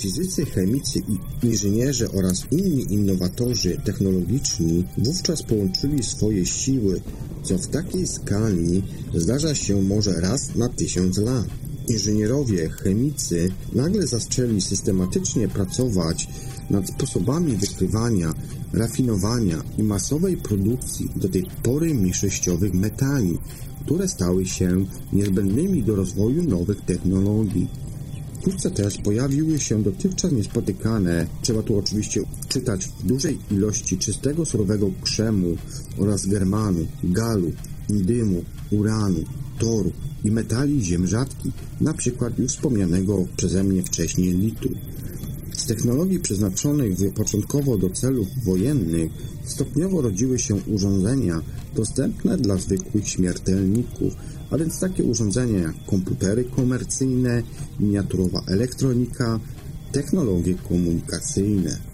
Fizycy, 0.00 0.44
chemicy 0.46 0.98
i 0.98 1.46
inżynierzy 1.46 2.10
oraz 2.10 2.42
inni 2.50 2.92
innowatorzy 2.94 3.80
technologiczni 3.84 4.84
wówczas 4.98 5.42
połączyli 5.42 6.02
swoje 6.02 6.46
siły, 6.46 7.00
co 7.42 7.58
w 7.58 7.66
takiej 7.66 8.06
skali 8.06 8.82
zdarza 9.14 9.54
się 9.54 9.82
może 9.82 10.20
raz 10.20 10.54
na 10.54 10.68
tysiąc 10.68 11.18
lat 11.18 11.67
inżynierowie, 11.90 12.68
chemicy 12.68 13.50
nagle 13.72 14.06
zaczęli 14.06 14.60
systematycznie 14.60 15.48
pracować 15.48 16.28
nad 16.70 16.88
sposobami 16.88 17.56
wykrywania, 17.56 18.34
rafinowania 18.72 19.62
i 19.78 19.82
masowej 19.82 20.36
produkcji 20.36 21.08
do 21.16 21.28
tej 21.28 21.46
pory 21.62 21.94
mniejszościowych 21.94 22.74
metali, 22.74 23.38
które 23.84 24.08
stały 24.08 24.46
się 24.46 24.84
niezbędnymi 25.12 25.82
do 25.82 25.96
rozwoju 25.96 26.42
nowych 26.42 26.80
technologii. 26.80 27.68
Wkrótce 28.40 28.70
też 28.70 28.98
pojawiły 28.98 29.58
się 29.58 29.82
dotychczas 29.82 30.32
niespotykane, 30.32 31.26
trzeba 31.42 31.62
tu 31.62 31.78
oczywiście 31.78 32.20
czytać 32.48 32.86
w 32.86 33.06
dużej 33.06 33.38
ilości 33.50 33.98
czystego 33.98 34.46
surowego 34.46 34.90
krzemu 35.02 35.56
oraz 35.98 36.26
germanu, 36.26 36.86
galu, 37.04 37.52
indymu, 37.88 38.44
uranu, 38.70 39.24
toru 39.58 39.92
i 40.24 40.30
metali 40.30 40.84
ziem 40.84 41.06
rzadkich, 41.06 41.52
na 41.80 41.94
przykład 41.94 42.38
już 42.38 42.52
wspomnianego 42.52 43.24
przeze 43.36 43.64
mnie 43.64 43.82
wcześniej 43.82 44.32
litu. 44.32 44.68
Z 45.52 45.66
technologii 45.66 46.20
przeznaczonych 46.20 47.14
początkowo 47.14 47.78
do 47.78 47.90
celów 47.90 48.28
wojennych 48.44 49.12
stopniowo 49.44 50.02
rodziły 50.02 50.38
się 50.38 50.54
urządzenia 50.54 51.42
dostępne 51.74 52.36
dla 52.36 52.56
zwykłych 52.56 53.08
śmiertelników, 53.08 54.12
a 54.50 54.58
więc 54.58 54.80
takie 54.80 55.04
urządzenia 55.04 55.58
jak 55.58 55.84
komputery 55.86 56.44
komercyjne, 56.44 57.42
miniaturowa 57.80 58.42
elektronika, 58.46 59.40
technologie 59.92 60.54
komunikacyjne. 60.68 61.87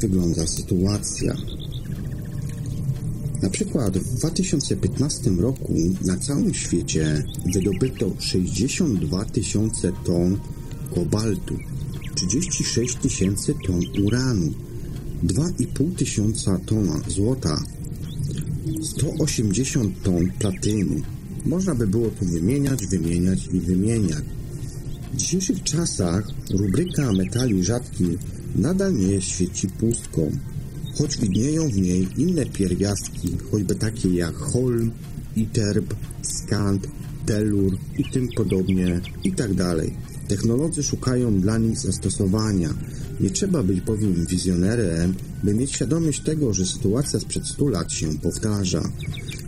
Wygląda 0.00 0.46
sytuacja? 0.46 1.36
Na 3.42 3.50
przykład 3.50 3.98
w 3.98 4.14
2015 4.14 5.30
roku 5.30 5.74
na 6.04 6.16
całym 6.16 6.54
świecie 6.54 7.24
wydobyto 7.54 8.12
62 8.18 9.24
tysiące 9.24 9.92
ton 10.04 10.38
kobaltu, 10.94 11.56
36 12.14 12.96
tysięcy 12.96 13.54
ton 13.66 13.80
uranu, 14.04 14.52
2,5 15.24 15.94
tysiąca 15.94 16.58
tona 16.66 17.00
złota, 17.08 17.62
180 18.82 20.02
ton 20.02 20.30
platyny. 20.38 21.02
Można 21.46 21.74
by 21.74 21.86
było 21.86 22.08
tu 22.08 22.24
wymieniać, 22.24 22.86
wymieniać 22.86 23.48
i 23.52 23.60
wymieniać. 23.60 24.24
W 25.12 25.16
dzisiejszych 25.16 25.62
czasach 25.62 26.28
rubryka 26.50 27.12
metali 27.12 27.64
rzadkich 27.64 28.18
nadal 28.56 28.94
nie 28.94 29.22
świeci 29.22 29.68
pustką, 29.68 30.30
choć 30.98 31.16
widnieją 31.16 31.68
w 31.68 31.76
niej 31.76 32.08
inne 32.16 32.46
pierwiastki, 32.46 33.36
choćby 33.50 33.74
takie 33.74 34.08
jak 34.08 34.34
holm, 34.34 34.90
iterb, 35.36 35.94
skant, 36.22 36.88
telur 37.26 37.76
i 37.98 38.04
tym 38.04 38.28
podobnie 38.36 39.00
i 39.24 39.32
tak 39.32 39.54
dalej. 39.54 39.92
Technolodzy 40.28 40.82
szukają 40.82 41.40
dla 41.40 41.58
nich 41.58 41.78
zastosowania. 41.78 42.74
Nie 43.20 43.30
trzeba 43.30 43.62
być 43.62 43.80
bowiem 43.80 44.26
wizjonerem, 44.26 45.14
by 45.44 45.54
mieć 45.54 45.72
świadomość 45.72 46.20
tego, 46.20 46.54
że 46.54 46.66
sytuacja 46.66 47.20
sprzed 47.20 47.46
100 47.46 47.68
lat 47.68 47.92
się 47.92 48.18
powtarza. 48.18 48.82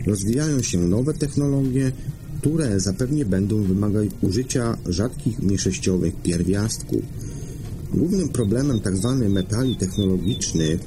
Rozwijają 0.07 0.61
się 0.61 0.77
nowe 0.77 1.13
technologie, 1.13 1.91
które 2.39 2.79
zapewnie 2.79 3.25
będą 3.25 3.63
wymagać 3.63 4.09
użycia 4.21 4.77
rzadkich 4.85 5.39
mniejszościowych 5.39 6.15
pierwiastków. 6.15 7.01
Głównym 7.93 8.29
problemem 8.29 8.81
tzw. 8.81 9.17
Tak 9.19 9.31
metali 9.31 9.75
technologicznych 9.75 10.79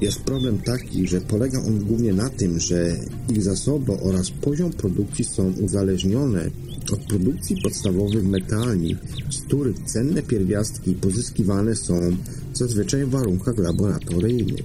jest 0.00 0.20
problem 0.20 0.58
taki, 0.58 1.08
że 1.08 1.20
polega 1.20 1.58
on 1.58 1.78
głównie 1.78 2.12
na 2.12 2.30
tym, 2.30 2.60
że 2.60 2.96
ich 3.28 3.42
zasoby 3.42 3.92
oraz 3.92 4.30
poziom 4.30 4.72
produkcji 4.72 5.24
są 5.24 5.52
uzależnione 5.52 6.50
od 6.92 7.00
produkcji 7.00 7.56
podstawowych 7.62 8.24
metali, 8.24 8.96
z 9.30 9.40
których 9.42 9.78
cenne 9.78 10.22
pierwiastki 10.22 10.94
pozyskiwane 10.94 11.76
są 11.76 12.16
zazwyczaj 12.54 13.04
w 13.04 13.10
warunkach 13.10 13.58
laboratoryjnych. 13.58 14.64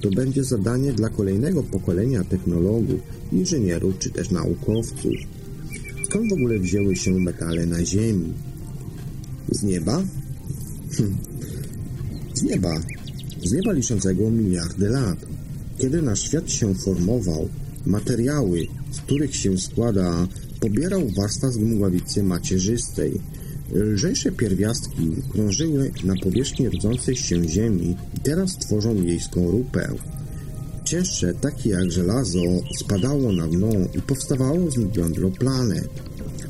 To 0.00 0.10
będzie 0.10 0.44
zadanie 0.44 0.92
dla 0.92 1.08
kolejnego 1.08 1.62
pokolenia 1.62 2.24
technologów, 2.24 3.00
inżynierów 3.32 3.98
czy 3.98 4.10
też 4.10 4.30
naukowców. 4.30 5.14
Skąd 6.04 6.30
w 6.30 6.32
ogóle 6.32 6.58
wzięły 6.58 6.96
się 6.96 7.10
metale 7.10 7.66
na 7.66 7.84
Ziemi? 7.84 8.32
Z 9.52 9.62
nieba? 9.62 10.02
Hm. 10.96 11.16
Z 12.34 12.42
nieba. 12.42 12.80
Z 13.44 13.52
nieba 13.52 13.72
liczącego 13.72 14.30
miliardy 14.30 14.88
lat. 14.88 15.18
Kiedy 15.78 16.02
nasz 16.02 16.22
świat 16.22 16.50
się 16.50 16.74
formował, 16.74 17.48
materiały, 17.86 18.66
z 18.90 19.00
których 19.00 19.36
się 19.36 19.58
składa, 19.58 20.26
pobierał 20.60 21.08
warstwa 21.16 21.50
z 21.50 21.56
mgławicy 21.56 22.22
macierzystej. 22.22 23.20
Lżejsze 23.72 24.32
pierwiastki 24.32 25.10
krążyły 25.32 25.92
na 26.04 26.14
powierzchni 26.22 26.68
rodzącej 26.68 27.16
się 27.16 27.48
Ziemi 27.48 27.96
i 28.16 28.20
teraz 28.20 28.58
tworzą 28.58 29.02
jej 29.02 29.20
skorupę. 29.20 29.88
Cięższe, 30.84 31.34
takie 31.34 31.70
jak 31.70 31.92
żelazo, 31.92 32.40
spadało 32.80 33.32
na 33.32 33.48
dno 33.48 33.70
i 33.98 34.02
powstawało 34.02 34.70
z 34.70 34.96
jądro 34.96 35.30
planet. 35.30 35.88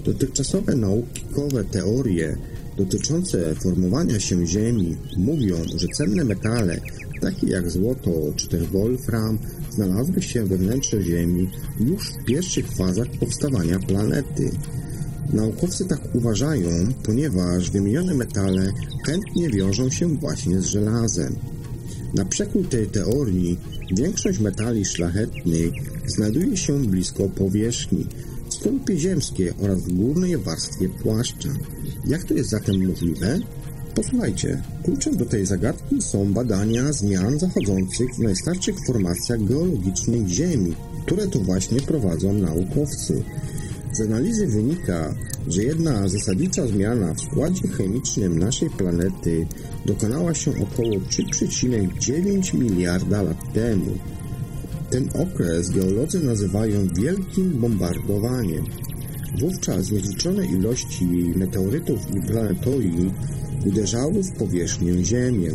Dotychczasowe 0.04 0.76
naukowe 0.76 1.64
teorie 1.64 2.36
dotyczące 2.78 3.54
formowania 3.54 4.20
się 4.20 4.46
Ziemi 4.46 4.96
mówią, 5.16 5.56
że 5.76 5.88
cenne 5.88 6.24
metale, 6.24 6.80
takie 7.20 7.46
jak 7.46 7.70
złoto 7.70 8.10
czy 8.36 8.48
też 8.48 8.64
wolfram, 8.64 9.38
znalazły 9.70 10.22
się 10.22 10.44
we 10.44 10.56
wnętrzu 10.56 11.00
Ziemi 11.00 11.50
już 11.80 12.12
w 12.12 12.24
pierwszych 12.24 12.72
fazach 12.72 13.06
powstawania 13.20 13.78
planety. 13.78 14.50
Naukowcy 15.32 15.84
tak 15.84 16.14
uważają, 16.14 16.70
ponieważ 17.02 17.70
wymienione 17.70 18.14
metale 18.14 18.72
chętnie 19.06 19.50
wiążą 19.50 19.90
się 19.90 20.08
właśnie 20.08 20.60
z 20.60 20.66
żelazem. 20.66 21.34
Na 22.14 22.24
przekór 22.24 22.68
tej 22.68 22.86
teorii 22.86 23.58
większość 23.96 24.38
metali 24.38 24.84
szlachetnych 24.84 25.72
znajduje 26.06 26.56
się 26.56 26.78
blisko 26.78 27.28
powierzchni, 27.28 28.06
skorupie 28.60 28.98
ziemskiej 28.98 29.52
oraz 29.62 29.80
w 29.80 29.92
górnej 29.92 30.38
warstwie 30.38 30.88
płaszcza. 30.88 31.48
Jak 32.06 32.24
to 32.24 32.34
jest 32.34 32.50
zatem 32.50 32.88
możliwe? 32.88 33.38
Posłuchajcie, 33.94 34.62
kluczem 34.84 35.16
do 35.16 35.26
tej 35.26 35.46
zagadki 35.46 36.02
są 36.02 36.32
badania 36.32 36.92
zmian 36.92 37.38
zachodzących 37.38 38.14
w 38.14 38.18
najstarszych 38.18 38.76
formacjach 38.86 39.44
geologicznych 39.44 40.28
Ziemi, 40.28 40.74
które 41.06 41.26
to 41.26 41.38
właśnie 41.38 41.80
prowadzą 41.80 42.32
naukowcy. 42.32 43.22
Z 43.92 44.00
analizy 44.00 44.46
wynika, 44.46 45.14
że 45.48 45.62
jedna 45.62 46.08
zasadnicza 46.08 46.66
zmiana 46.66 47.14
w 47.14 47.20
składzie 47.20 47.68
chemicznym 47.68 48.38
naszej 48.38 48.70
planety 48.70 49.46
dokonała 49.86 50.34
się 50.34 50.50
około 50.50 50.94
3,9 50.94 52.54
miliarda 52.54 53.22
lat 53.22 53.52
temu. 53.54 53.98
Ten 54.90 55.08
okres 55.14 55.70
geolodzy 55.70 56.20
nazywają 56.24 56.88
Wielkim 56.88 57.50
Bombardowaniem. 57.50 58.64
Wówczas 59.40 59.90
niezliczone 59.90 60.46
ilości 60.46 61.06
meteorytów 61.36 62.00
i 62.16 62.20
planetoid 62.26 63.12
uderzały 63.66 64.22
w 64.22 64.32
powierzchnię 64.32 65.04
Ziemię 65.04 65.50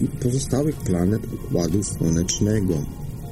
i 0.00 0.08
pozostałych 0.08 0.76
planet 0.76 1.22
Układu 1.32 1.82
Słonecznego. 1.82 2.74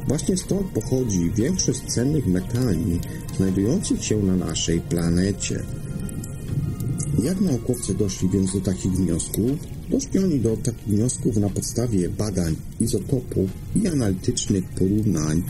Właśnie 0.08 0.36
stąd 0.36 0.66
pochodzi 0.66 1.30
większość 1.30 1.80
cennych 1.80 2.26
metali 2.26 3.00
znajdujących 3.36 4.04
się 4.04 4.22
na 4.22 4.36
naszej 4.36 4.80
planecie. 4.80 5.62
Jak 7.22 7.40
naukowcy 7.40 7.94
doszli 7.94 8.28
więc 8.28 8.52
do 8.52 8.60
takich 8.60 8.92
wniosków? 8.92 9.75
Doszli 9.90 10.18
oni 10.18 10.40
do 10.40 10.56
takich 10.56 10.88
wniosków 10.88 11.36
na 11.36 11.48
podstawie 11.48 12.08
badań 12.08 12.56
izotopów 12.80 13.50
i 13.74 13.88
analitycznych 13.88 14.64
porównań 14.64 15.42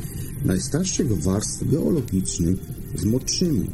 najstarszych 0.44 1.22
warstw 1.22 1.70
geologicznych 1.70 2.56
z 2.94 3.04
młodszymi. 3.04 3.70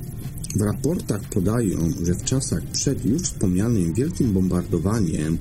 W 0.56 0.60
raportach 0.60 1.28
podają, 1.28 1.78
że 2.02 2.14
w 2.14 2.24
czasach 2.24 2.62
przed 2.72 3.04
już 3.04 3.22
wspomnianym 3.22 3.94
wielkim 3.94 4.32
bombardowaniem 4.32 5.38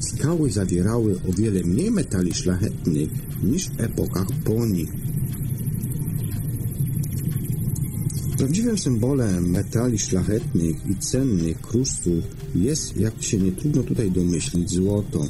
skały 0.00 0.50
zawierały 0.50 1.20
o 1.28 1.32
wiele 1.32 1.62
mniej 1.64 1.90
metali 1.90 2.34
szlachetnych 2.34 3.10
niż 3.42 3.68
w 3.68 3.80
epokach 3.80 4.26
po 4.44 4.66
nich. 4.66 4.92
Prawdziwym 8.40 8.78
symbolem 8.78 9.50
metali 9.50 9.98
szlachetnych 9.98 10.76
i 10.86 10.96
cennych 10.96 11.60
kruszców 11.60 12.24
jest, 12.54 12.96
jak 12.96 13.22
się 13.22 13.38
nie 13.38 13.52
trudno 13.52 13.82
tutaj 13.82 14.10
domyślić, 14.10 14.70
złoto. 14.70 15.26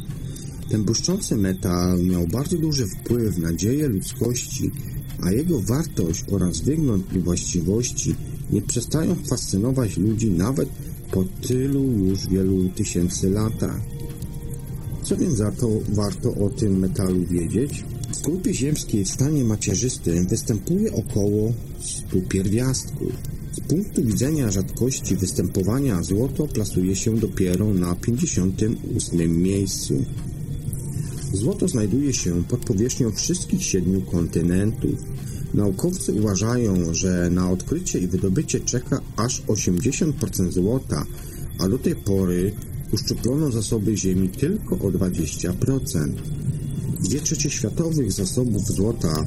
Ten 0.71 0.85
błyszczący 0.85 1.37
metal 1.37 2.05
miał 2.05 2.27
bardzo 2.27 2.59
duży 2.59 2.87
wpływ 2.87 3.39
na 3.39 3.53
dzieje 3.53 3.89
ludzkości, 3.89 4.71
a 5.23 5.33
jego 5.33 5.61
wartość 5.61 6.25
oraz 6.31 6.61
wygląd 6.61 7.13
i 7.13 7.19
właściwości 7.19 8.15
nie 8.51 8.63
przestają 8.63 9.15
fascynować 9.15 9.97
ludzi 9.97 10.31
nawet 10.31 10.69
po 11.13 11.25
tylu 11.49 11.83
już 11.83 12.27
wielu 12.27 12.69
tysięcy 12.69 13.31
latach. 13.31 13.81
Co 15.03 15.17
więc 15.17 15.35
za 15.35 15.53
to 15.53 15.69
warto 15.89 16.35
o 16.35 16.51
tym 16.51 16.79
metalu 16.79 17.27
wiedzieć? 17.27 17.85
W 18.21 18.23
grupie 18.23 18.55
ziemskiej 18.55 19.05
w 19.05 19.11
stanie 19.11 19.45
macierzystym 19.45 20.27
występuje 20.27 20.93
około 20.93 21.53
100 21.81 22.21
pierwiastków. 22.29 23.13
Z 23.53 23.61
punktu 23.61 24.05
widzenia 24.05 24.51
rzadkości 24.51 25.17
występowania 25.17 26.03
złoto 26.03 26.47
plasuje 26.47 26.97
się 26.97 27.17
dopiero 27.17 27.75
na 27.75 27.95
58 27.95 29.43
miejscu. 29.43 30.05
Złoto 31.33 31.69
znajduje 31.69 32.13
się 32.13 32.45
pod 32.45 32.61
powierzchnią 32.61 33.13
wszystkich 33.13 33.65
siedmiu 33.65 34.01
kontynentów. 34.01 35.01
Naukowcy 35.55 36.13
uważają, 36.13 36.95
że 36.95 37.31
na 37.31 37.51
odkrycie 37.51 37.99
i 37.99 38.07
wydobycie 38.07 38.61
czeka 38.61 39.01
aż 39.17 39.43
80% 39.43 40.51
złota, 40.51 41.07
a 41.59 41.69
do 41.69 41.79
tej 41.79 41.97
pory 41.97 42.53
uszczuplono 42.93 43.51
zasoby 43.51 43.97
ziemi 43.97 44.29
tylko 44.29 44.75
o 44.75 44.91
20%. 44.91 46.13
Dwie 47.03 47.21
trzecie 47.21 47.51
światowych 47.51 48.13
zasobów 48.13 48.67
złota 48.67 49.27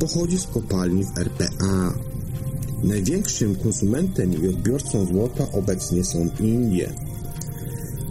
pochodzi 0.00 0.38
z 0.38 0.46
kopalni 0.46 1.04
w 1.04 1.18
RPA. 1.18 1.94
Największym 2.82 3.56
konsumentem 3.56 4.42
i 4.42 4.48
odbiorcą 4.48 5.06
złota 5.06 5.52
obecnie 5.52 6.04
są 6.04 6.28
Indie. 6.40 6.92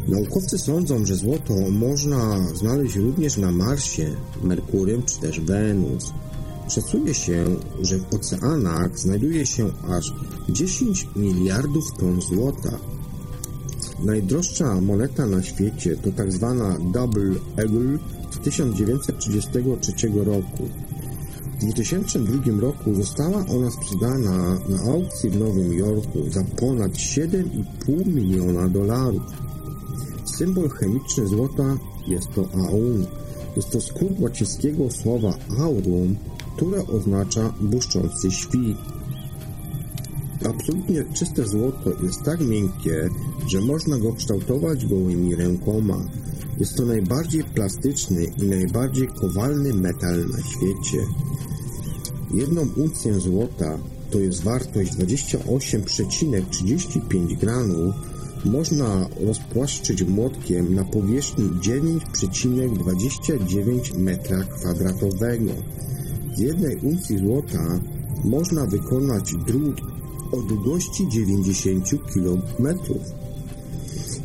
Naukowcy 0.07 0.57
sądzą, 0.57 1.05
że 1.05 1.15
złoto 1.15 1.53
można 1.71 2.47
znaleźć 2.55 2.95
również 2.95 3.37
na 3.37 3.51
Marsie, 3.51 4.15
Merkurym 4.43 5.03
czy 5.03 5.19
też 5.19 5.39
Wenus. 5.39 6.13
Szacuje 6.69 7.13
się, 7.13 7.45
że 7.81 7.97
w 7.97 8.13
oceanach 8.13 8.99
znajduje 8.99 9.45
się 9.45 9.71
aż 9.89 10.13
10 10.49 11.07
miliardów 11.15 11.83
ton 11.99 12.21
złota. 12.21 12.79
Najdroższa 14.03 14.81
moneta 14.81 15.25
na 15.25 15.43
świecie 15.43 15.95
to 15.95 16.11
tak 16.11 16.31
zwana 16.31 16.77
Double 16.79 17.35
Eagle 17.57 17.97
z 18.37 18.39
1933 18.39 20.09
roku. 20.25 20.63
W 21.59 21.59
2002 21.59 22.61
roku 22.61 22.95
została 22.95 23.45
ona 23.45 23.71
sprzedana 23.71 24.59
na 24.69 24.79
aukcji 24.91 25.29
w 25.29 25.39
Nowym 25.39 25.73
Jorku 25.73 26.29
za 26.29 26.43
ponad 26.43 26.91
7,5 26.91 28.05
miliona 28.05 28.69
dolarów. 28.69 29.21
Symbol 30.25 30.69
chemiczny 30.69 31.27
złota 31.27 31.77
jest 32.07 32.27
to 32.35 32.49
AUN. 32.53 33.05
Jest 33.55 33.69
to 33.69 33.81
skrót 33.81 34.19
łacińskiego 34.19 34.91
słowa 34.91 35.33
aurum, 35.59 36.15
które 36.55 36.87
oznacza 36.87 37.53
błyszczący 37.61 38.31
świt. 38.31 38.77
Absolutnie 40.49 41.03
czyste 41.13 41.47
złoto 41.47 41.91
jest 42.03 42.23
tak 42.23 42.39
miękkie, 42.39 43.09
że 43.47 43.61
można 43.61 43.97
go 43.97 44.13
kształtować 44.13 44.85
gołymi 44.85 45.35
rękoma. 45.35 45.97
Jest 46.59 46.75
to 46.75 46.85
najbardziej 46.85 47.43
plastyczny 47.43 48.25
i 48.43 48.47
najbardziej 48.47 49.07
kowalny 49.07 49.73
metal 49.73 50.25
na 50.27 50.37
świecie. 50.37 50.97
Jedną 52.33 52.67
uncję 52.75 53.19
złota, 53.19 53.77
to 54.11 54.19
jest 54.19 54.43
wartość 54.43 54.93
28,35 54.93 57.37
gramów, 57.37 57.95
można 58.45 59.09
rozpłaszczyć 59.25 60.03
młotkiem 60.03 60.75
na 60.75 60.83
powierzchni 60.83 61.49
9,29 61.49 63.97
metra 63.97 64.43
kwadratowego. 64.43 65.51
Z 66.35 66.39
jednej 66.39 66.77
uncji 66.77 67.17
złota 67.17 67.79
można 68.23 68.65
wykonać 68.65 69.33
drut 69.47 69.81
o 70.31 70.41
długości 70.41 71.09
90 71.09 71.89
km. 72.13 72.43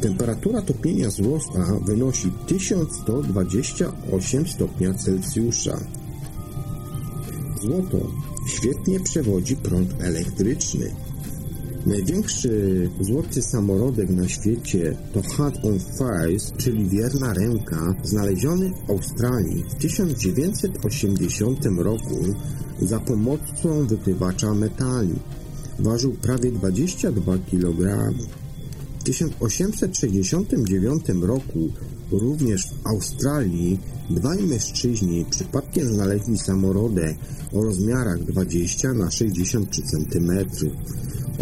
Temperatura 0.03 0.63
topienia 0.63 1.11
złota 1.11 1.79
wynosi 1.87 2.33
1128 2.47 4.47
stopnia 4.47 4.95
Celsjusza. 4.95 5.81
Złoto 7.63 7.99
świetnie 8.47 9.01
przewodzi 9.01 9.57
prąd 9.57 10.03
elektryczny. 10.03 10.95
Największy 11.87 12.91
złoty 13.01 13.43
samorodek 13.43 14.11
na 14.11 14.29
świecie 14.29 14.97
to 15.13 15.23
Hand 15.23 15.57
on 15.65 15.79
Face, 15.79 16.57
czyli 16.57 16.89
wierna 16.89 17.35
ręka, 17.35 17.95
znaleziony 18.03 18.71
w 18.71 18.91
Australii 18.91 19.65
w 19.71 19.75
1980 19.75 21.67
roku 21.79 22.19
za 22.81 23.01
pomocą 23.01 23.87
wykrywacza 23.87 24.55
metali. 24.55 25.15
Ważył 25.79 26.13
prawie 26.13 26.53
22 26.53 27.39
kg. 27.39 28.13
W 29.03 29.05
1869 29.05 31.05
roku 31.23 31.69
również 32.11 32.67
w 32.67 32.87
Australii 32.87 33.79
dwaj 34.11 34.43
mężczyźni 34.43 35.27
przypadkiem 35.31 35.95
znaleźli 35.95 36.39
samorodek 36.39 37.17
o 37.53 37.63
rozmiarach 37.63 38.25
20 38.25 38.95
na 38.95 39.11
63 39.11 39.83
cm. 39.83 40.31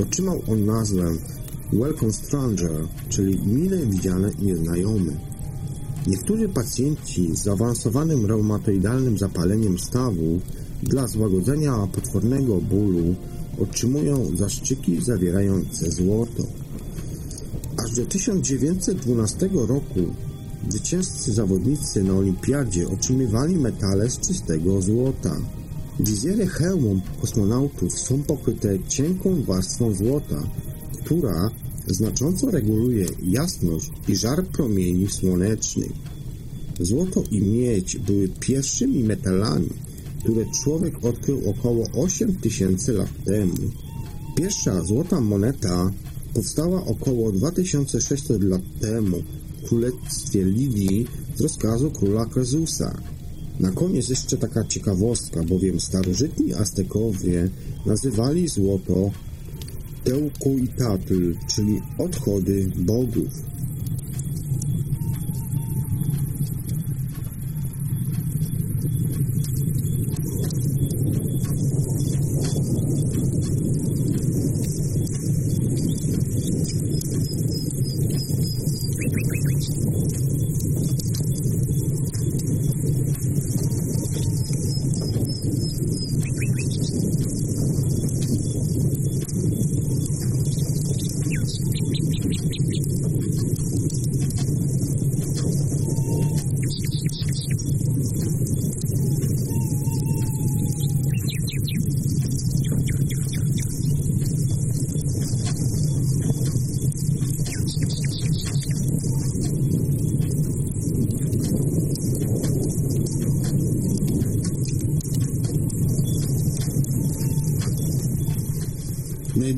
Otrzymał 0.03 0.43
on 0.49 0.65
nazwę 0.65 1.13
Welcome 1.73 2.13
Stranger, 2.13 2.87
czyli 3.09 3.47
mile 3.47 3.87
widziane 3.87 4.31
nieznajomy. 4.43 5.17
Niektórzy 6.07 6.49
pacjenci 6.49 7.37
z 7.37 7.43
zaawansowanym 7.43 8.27
reumatoidalnym 8.27 9.19
zapaleniem 9.19 9.79
stawu 9.79 10.41
dla 10.83 11.07
złagodzenia 11.07 11.89
potwornego 11.93 12.61
bólu 12.61 13.15
otrzymują 13.59 14.37
zaszczyki 14.37 15.05
zawierające 15.05 15.91
złoto. 15.91 16.43
Do 17.97 18.07
1912 18.07 19.49
roku 19.53 20.01
zwycięzcy 20.69 21.33
zawodnicy 21.33 22.03
na 22.03 22.13
olimpiadzie 22.13 22.89
otrzymywali 22.89 23.57
metale 23.57 24.11
z 24.11 24.21
czystego 24.21 24.83
złota. 24.83 25.37
Wizjery 26.01 26.47
hełmów 26.47 26.99
kosmonautów 27.21 27.99
są 27.99 28.23
pokryte 28.23 28.79
cienką 28.89 29.43
warstwą 29.43 29.95
złota, 29.95 30.43
która 31.05 31.51
znacząco 31.87 32.51
reguluje 32.51 33.07
jasność 33.23 33.91
i 34.09 34.17
żar 34.17 34.47
promieni 34.47 35.09
słonecznych. 35.09 35.93
Złoto 36.81 37.23
i 37.31 37.41
miedź 37.41 37.97
były 37.99 38.29
pierwszymi 38.29 39.05
metalami, 39.05 39.71
które 40.19 40.45
człowiek 40.65 41.05
odkrył 41.05 41.51
około 41.51 41.87
8 41.93 42.35
tysięcy 42.37 42.93
lat 42.93 43.25
temu. 43.25 43.55
Pierwsza 44.37 44.83
złota 44.83 45.21
moneta 45.21 45.91
powstała 46.41 46.85
około 46.85 47.33
2600 47.33 48.43
lat 48.43 48.63
temu 48.81 49.17
w 49.63 49.69
królestwie 49.69 50.45
Lidii 50.45 51.07
z 51.37 51.41
rozkazu 51.41 51.91
króla 51.91 52.27
Krezusa. 52.27 53.01
Na 53.61 53.71
koniec 53.71 54.09
jeszcze 54.09 54.37
taka 54.37 54.65
ciekawostka, 54.65 55.43
bowiem 55.43 55.81
starożytni 55.81 56.55
Aztekowie 56.55 57.49
nazywali 57.87 58.49
złoto 58.49 59.11
Teukuitatl, 60.05 61.35
czyli 61.47 61.83
odchody 61.99 62.71
bogów. 62.77 63.29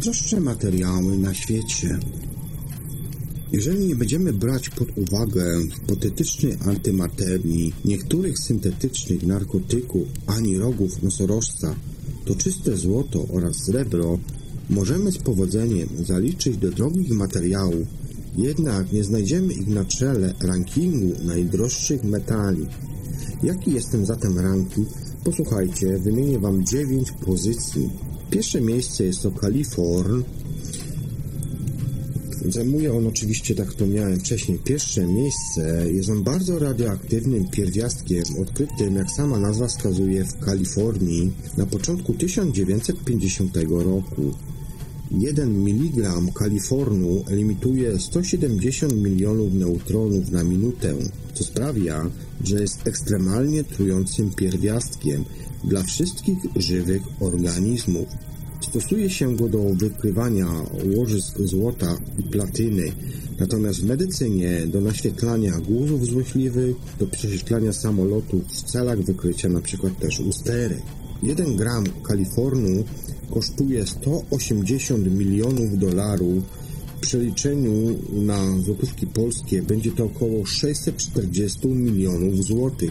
Najdroższe 0.02 0.40
materiały 0.40 1.18
na 1.18 1.34
świecie. 1.34 1.98
Jeżeli 3.52 3.86
nie 3.86 3.96
będziemy 3.96 4.32
brać 4.32 4.68
pod 4.68 4.98
uwagę 4.98 5.44
hipotetycznej 5.74 6.56
antymaterii, 6.66 7.72
niektórych 7.84 8.38
syntetycznych 8.38 9.22
narkotyków 9.22 10.08
ani 10.26 10.58
rogów 10.58 11.02
nosorożca, 11.02 11.74
to 12.24 12.34
czyste 12.34 12.76
złoto 12.76 13.26
oraz 13.32 13.56
srebro 13.56 14.18
możemy 14.70 15.12
z 15.12 15.18
powodzeniem 15.18 15.88
zaliczyć 16.06 16.56
do 16.56 16.70
drogich 16.70 17.10
materiałów, 17.10 17.88
jednak 18.36 18.92
nie 18.92 19.04
znajdziemy 19.04 19.52
ich 19.52 19.66
na 19.66 19.84
czele 19.84 20.34
rankingu 20.40 21.24
najdroższych 21.24 22.04
metali. 22.04 22.66
Jaki 23.42 23.72
jest 23.72 23.90
ten 23.90 24.06
zatem 24.06 24.38
ranking? 24.38 24.88
Posłuchajcie, 25.24 25.98
wymienię 25.98 26.38
Wam 26.38 26.66
9 26.66 27.12
pozycji. 27.12 28.11
Pierwsze 28.32 28.60
miejsce 28.60 29.04
jest 29.04 29.22
to 29.22 29.30
Kaliforn. 29.30 30.22
Zajmuje 32.48 32.92
on 32.92 33.06
oczywiście, 33.06 33.54
tak 33.54 33.74
to 33.74 33.86
miałem 33.86 34.20
wcześniej, 34.20 34.58
pierwsze 34.58 35.06
miejsce. 35.06 35.92
Jest 35.92 36.08
on 36.08 36.22
bardzo 36.22 36.58
radioaktywnym 36.58 37.48
pierwiastkiem 37.48 38.24
odkrytym, 38.42 38.94
jak 38.94 39.10
sama 39.10 39.38
nazwa 39.38 39.66
wskazuje, 39.66 40.24
w 40.24 40.38
Kalifornii 40.38 41.32
na 41.56 41.66
początku 41.66 42.14
1950 42.14 43.56
roku. 43.70 44.34
1 45.10 45.68
mg 45.68 46.12
kalifornu 46.34 47.24
limituje 47.30 47.98
170 47.98 48.96
milionów 48.96 49.54
neutronów 49.54 50.30
na 50.30 50.44
minutę, 50.44 50.94
co 51.34 51.44
sprawia, 51.44 52.10
że 52.44 52.60
jest 52.60 52.86
ekstremalnie 52.86 53.64
trującym 53.64 54.30
pierwiastkiem 54.30 55.24
dla 55.64 55.82
wszystkich 55.82 56.38
żywych 56.56 57.02
organizmów. 57.20 58.08
Stosuje 58.60 59.10
się 59.10 59.36
go 59.36 59.48
do 59.48 59.58
wykrywania 59.58 60.46
łożysk 60.96 61.38
złota 61.38 61.96
i 62.18 62.22
platyny, 62.22 62.92
natomiast 63.38 63.80
w 63.80 63.84
medycynie 63.84 64.66
do 64.66 64.80
naświetlania 64.80 65.52
głuzów 65.60 66.06
złośliwych, 66.06 66.76
do 66.98 67.06
prześwietlania 67.06 67.72
samolotów 67.72 68.46
w 68.46 68.62
celach 68.62 69.02
wykrycia 69.02 69.48
np. 69.48 69.90
też 70.00 70.20
usterek. 70.20 70.82
1 71.22 71.56
gram 71.56 71.84
kalifornu 72.02 72.84
kosztuje 73.30 73.86
180 73.86 75.12
milionów 75.12 75.78
dolarów. 75.78 76.44
W 76.96 77.00
przeliczeniu 77.00 77.98
na 78.12 78.58
złotówki 78.58 79.06
polskie 79.06 79.62
będzie 79.62 79.92
to 79.92 80.04
około 80.04 80.46
640 80.46 81.68
milionów 81.68 82.44
złotych. 82.44 82.90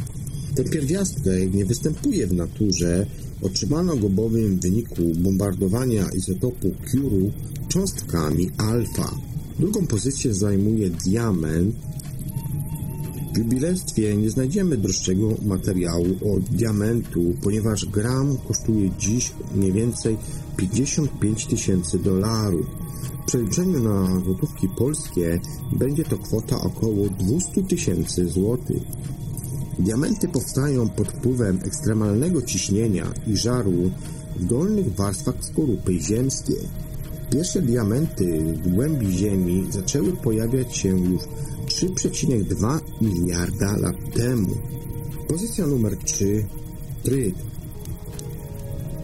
Ten 0.56 0.70
pierwiastek 0.70 1.54
nie 1.54 1.66
występuje 1.66 2.28
w 2.28 2.34
naturze. 2.34 3.06
Otrzymano 3.42 3.96
go 3.96 4.10
bowiem 4.10 4.56
w 4.56 4.62
wyniku 4.62 5.02
bombardowania 5.16 6.06
izotopu 6.18 6.72
Curu 6.92 7.32
cząstkami 7.68 8.50
alfa. 8.58 9.16
Drugą 9.60 9.88
pozycję 9.88 10.34
zajmuje 10.34 10.90
diament, 10.90 11.76
w 13.34 13.38
jubilerstwie 13.38 14.18
nie 14.18 14.30
znajdziemy 14.30 14.78
droższego 14.78 15.36
materiału 15.46 16.36
od 16.36 16.44
diamentu, 16.44 17.34
ponieważ 17.44 17.86
gram 17.86 18.38
kosztuje 18.48 18.92
dziś 19.00 19.34
mniej 19.56 19.72
więcej 19.74 20.18
55 20.58 21.46
tysięcy 21.46 22.00
dolarów. 22.00 22.66
W 23.24 23.26
przeliczeniu 23.26 23.80
na 23.80 24.22
złotówki 24.26 24.70
polskie 24.78 25.40
będzie 25.74 26.04
to 26.04 26.18
kwota 26.18 26.62
około 26.62 27.10
200 27.10 27.64
tysięcy 27.64 28.30
złotych. 28.30 28.82
Diamenty 29.80 30.28
powstają 30.28 30.90
pod 30.90 31.08
wpływem 31.08 31.60
ekstremalnego 31.66 32.42
ciśnienia 32.42 33.06
i 33.28 33.38
żaru 33.38 33.92
w 34.36 34.46
dolnych 34.46 34.96
warstwach 34.96 35.36
skorupy 35.42 36.00
ziemskiej. 36.00 36.68
Pierwsze 37.32 37.62
diamenty 37.62 38.56
w 38.64 38.70
głębi 38.70 39.18
Ziemi 39.18 39.68
zaczęły 39.70 40.14
pojawiać 40.14 40.78
się 40.78 40.90
już 40.90 41.22
3,2 41.66 42.80
miliarda 43.02 43.78
lat 43.78 43.96
temu. 44.14 44.56
Pozycja 45.28 45.68
numer 45.68 45.98
3. 45.98 46.46
Tryt. 47.04 47.36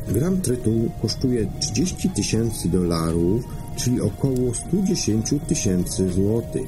Gram 0.07 0.41
trytu 0.41 0.89
kosztuje 1.01 1.51
30 1.59 2.09
tysięcy 2.09 2.69
dolarów, 2.69 3.43
czyli 3.77 4.01
około 4.01 4.53
110 4.53 5.33
tysięcy 5.47 6.13
złotych. 6.13 6.67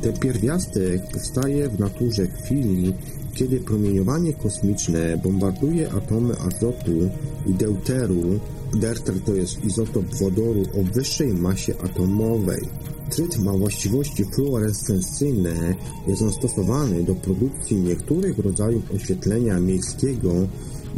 Ten 0.00 0.12
pierwiastek 0.18 1.10
powstaje 1.12 1.68
w 1.68 1.80
naturze 1.80 2.26
chwili, 2.26 2.94
kiedy 3.34 3.60
promieniowanie 3.60 4.32
kosmiczne 4.32 5.18
bombarduje 5.24 5.92
atomy 5.92 6.34
azotu 6.38 7.10
i 7.46 7.54
deuteru. 7.54 8.40
Deuter 8.74 9.20
to 9.20 9.34
jest 9.34 9.64
izotop 9.64 10.04
wodoru 10.14 10.62
o 10.80 10.82
wyższej 10.94 11.34
masie 11.34 11.74
atomowej. 11.82 12.62
Tryt 13.10 13.38
ma 13.38 13.52
właściwości 13.52 14.24
fluorescencyjne, 14.34 15.74
jest 16.06 16.22
on 16.22 16.32
stosowany 16.32 17.02
do 17.02 17.14
produkcji 17.14 17.76
niektórych 17.76 18.38
rodzajów 18.38 18.90
oświetlenia 18.94 19.60
miejskiego 19.60 20.32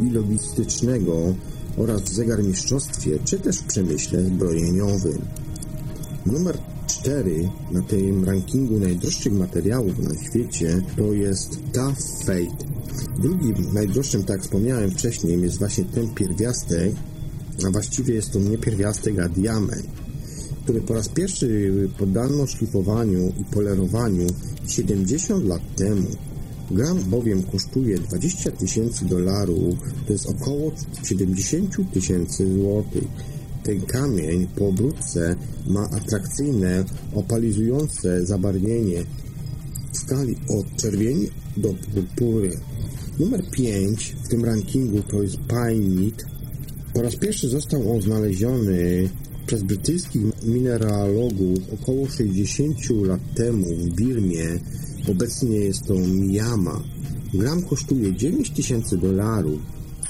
i 0.01 0.09
logistycznego 0.09 1.13
oraz 1.77 2.01
w 2.01 2.13
zegarmistrzostwie 2.13 3.19
czy 3.25 3.39
też 3.39 3.57
w 3.57 3.63
przemyśle 3.63 4.23
zbrojeniowym. 4.23 5.21
Numer 6.25 6.57
4 7.07 7.49
na 7.71 7.81
tym 7.81 8.25
rankingu 8.25 8.79
najdroższych 8.79 9.33
materiałów 9.33 9.99
na 9.99 10.23
świecie 10.23 10.81
to 10.97 11.13
jest 11.13 11.49
Tough 11.49 12.25
Fate. 12.25 12.65
Drugim 13.21 13.73
najdroższym, 13.73 14.21
tak 14.21 14.29
jak 14.29 14.41
wspomniałem 14.41 14.91
wcześniej, 14.91 15.41
jest 15.41 15.59
właśnie 15.59 15.85
ten 15.85 16.13
pierwiastek, 16.13 16.91
a 17.67 17.71
właściwie 17.71 18.13
jest 18.13 18.31
to 18.31 18.39
nie 18.39 18.57
pierwiastek, 18.57 19.19
a 19.19 19.29
diament 19.29 19.87
który 20.63 20.81
po 20.81 20.93
raz 20.93 21.09
pierwszy 21.09 21.71
poddano 21.97 22.47
szlifowaniu 22.47 23.33
i 23.41 23.45
polerowaniu 23.45 24.27
70 24.67 25.45
lat 25.45 25.61
temu. 25.75 26.07
Gram 26.71 26.99
bowiem 26.99 27.43
kosztuje 27.43 27.97
20 27.97 28.51
tysięcy 28.51 29.05
dolarów, 29.05 29.75
to 30.07 30.13
jest 30.13 30.29
około 30.29 30.71
70 31.03 31.93
tysięcy 31.93 32.53
złotych. 32.53 33.36
Ten 33.67 33.81
kamień 33.81 34.47
po 34.55 34.67
obróbce 34.67 35.35
ma 35.67 35.89
atrakcyjne, 35.89 36.83
opalizujące 37.13 38.25
zabarwienie 38.25 39.03
w 39.91 39.97
skali 39.97 40.35
od 40.49 40.81
czerwieni 40.81 41.27
do 41.57 41.73
purpury. 41.93 42.51
Numer 43.19 43.49
5 43.51 44.15
w 44.23 44.27
tym 44.27 44.45
rankingu 44.45 45.01
to 45.01 45.21
jest 45.21 45.37
Pine 45.37 46.11
Po 46.93 47.01
raz 47.01 47.15
pierwszy 47.15 47.49
został 47.49 47.91
on 47.91 48.01
znaleziony 48.01 49.09
przez 49.47 49.63
brytyjskich 49.63 50.21
mineralogów 50.43 51.59
około 51.73 52.09
60 52.09 52.77
lat 52.89 53.21
temu 53.35 53.65
w 53.75 53.95
Birmie, 53.95 54.59
obecnie 55.07 55.59
jest 55.59 55.85
to 55.85 55.93
Miyama. 55.93 56.83
Gram 57.33 57.61
kosztuje 57.61 58.15
9 58.15 58.49
tysięcy 58.49 58.97
dolarów, 58.97 59.59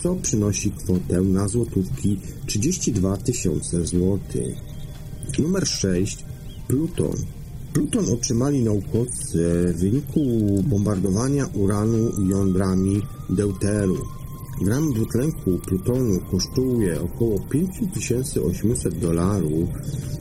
co 0.07 0.15
przynosi 0.15 0.71
kwotę 0.71 1.21
na 1.21 1.47
złotówki 1.47 2.19
32 2.45 3.17
tysiące 3.17 3.85
złotych. 3.85 4.57
Numer 5.39 5.67
6. 5.67 6.25
Pluton. 6.67 7.15
Pluton 7.73 8.05
otrzymali 8.13 8.63
naukowcy 8.63 9.73
w 9.75 9.79
wyniku 9.79 10.19
bombardowania 10.63 11.45
uranu 11.53 12.11
jądrami 12.29 13.01
deuteru. 13.29 13.97
Gram 14.61 14.93
dwutlenku 14.93 15.59
plutonu 15.67 16.19
kosztuje 16.31 17.01
około 17.01 17.39
5800 17.39 18.99
dolarów 18.99 19.69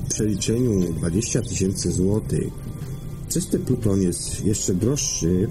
w 0.04 0.08
przeliczeniu 0.08 0.92
20 0.92 1.42
tysięcy 1.42 1.92
złotych. 1.92 2.48
Czysty 3.28 3.58
pluton 3.58 4.02
jest 4.02 4.44
jeszcze 4.44 4.74
droższy 4.74 5.48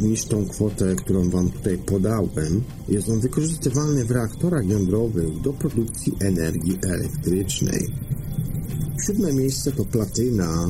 niż 0.00 0.24
tą 0.24 0.46
kwotę, 0.46 0.94
którą 0.96 1.30
Wam 1.30 1.50
tutaj 1.50 1.78
podałem. 1.78 2.62
Jest 2.88 3.08
on 3.08 3.20
wykorzystywany 3.20 4.04
w 4.04 4.10
reaktorach 4.10 4.68
jądrowych 4.68 5.40
do 5.40 5.52
produkcji 5.52 6.12
energii 6.20 6.78
elektrycznej. 6.82 7.86
Siódme 9.06 9.32
miejsce 9.32 9.72
to 9.72 9.84
platyna, 9.84 10.66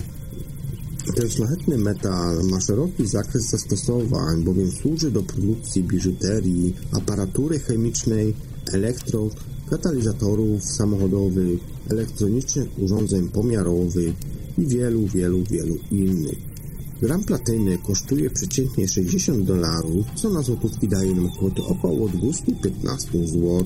ten 1.13 1.31
szlachetny 1.31 1.79
metal 1.79 2.45
ma 2.51 2.61
szeroki 2.61 3.07
zakres 3.07 3.51
zastosowań, 3.51 4.45
bowiem 4.45 4.71
służy 4.71 5.11
do 5.11 5.23
produkcji 5.23 5.83
biżuterii, 5.83 6.75
aparatury 6.93 7.59
chemicznej, 7.59 8.35
elektrod, 8.73 9.35
katalizatorów 9.71 10.65
samochodowych, 10.65 11.61
elektronicznych 11.91 12.69
urządzeń 12.79 13.29
pomiarowych 13.29 14.15
i 14.59 14.67
wielu, 14.67 15.07
wielu, 15.07 15.45
wielu 15.51 15.77
innych. 15.91 16.54
Gram 17.03 17.25
platyny 17.25 17.79
kosztuje 17.79 18.31
przeciętnie 18.31 18.89
60 18.89 19.45
dolarów, 19.45 20.07
co 20.15 20.31
na 20.31 20.43
złotówki 20.43 20.89
daje 20.89 21.15
nam 21.15 21.31
kwotę 21.31 21.63
około 21.63 22.09
215 22.09 23.27
zł. 23.27 23.65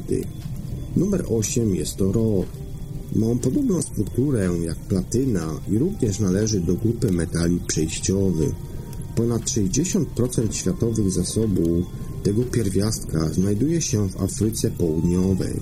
Numer 0.97 1.25
8 1.29 1.75
jest 1.75 1.97
to 1.97 2.12
rod. 2.12 2.47
Ma 3.17 3.27
on 3.27 3.38
podobną 3.38 3.83
strukturę 3.83 4.51
jak 4.64 4.77
platyna 4.77 5.61
i 5.71 5.79
również 5.79 6.21
należy 6.21 6.61
do 6.61 6.75
grupy 6.75 7.12
metali 7.12 7.61
przejściowych. 7.67 8.55
Ponad 9.14 9.43
60% 9.43 10.53
światowych 10.53 11.11
zasobów 11.11 11.87
tego 12.23 12.43
pierwiastka 12.43 13.29
znajduje 13.29 13.81
się 13.83 14.09
w 14.09 14.23
Afryce 14.23 14.71
Południowej. 14.71 15.61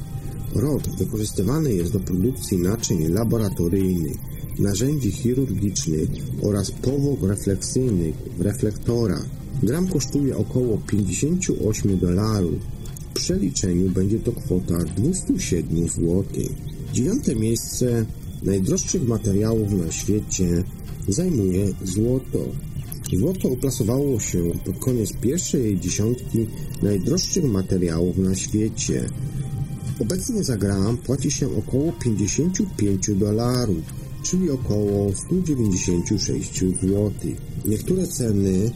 Rod 0.55 0.97
wykorzystywany 0.99 1.75
jest 1.75 1.93
do 1.93 2.01
produkcji 2.01 2.59
naczyń 2.59 3.09
laboratoryjnych, 3.09 4.17
narzędzi 4.59 5.13
chirurgicznych 5.13 6.09
oraz 6.43 6.71
powłok 6.71 7.23
refleksyjnych 7.23 8.15
w 8.39 8.41
reflektorach. 8.41 9.27
Gram 9.63 9.89
kosztuje 9.89 10.37
około 10.37 10.79
58 10.79 11.99
dolarów. 11.99 12.61
W 13.11 13.15
przeliczeniu 13.15 13.91
będzie 13.91 14.19
to 14.19 14.33
kwota 14.33 14.79
207 14.97 15.89
zł. 15.89 16.25
Dziewiąte 16.93 17.35
miejsce 17.35 18.07
najdroższych 18.43 19.09
materiałów 19.09 19.73
na 19.73 19.93
świecie 19.93 20.65
zajmuje 21.09 21.67
złoto. 21.85 22.39
Złoto 23.13 23.49
uplasowało 23.49 24.21
się 24.21 24.53
pod 24.65 24.79
koniec 24.79 25.13
pierwszej 25.21 25.81
dziesiątki 25.81 26.47
najdroższych 26.83 27.45
materiałów 27.45 28.19
na 28.19 28.35
świecie. 28.35 29.09
Obecnie 30.01 30.45
za 30.45 30.57
gram 30.57 30.97
płaci 30.97 31.31
się 31.31 31.57
około 31.57 31.93
55 31.93 33.11
dolarów, 33.15 33.83
czyli 34.31 34.51
około 34.51 35.13
196 35.15 36.61
zł. 36.61 37.11
Niektóre 37.65 38.07
ceny 38.07 38.71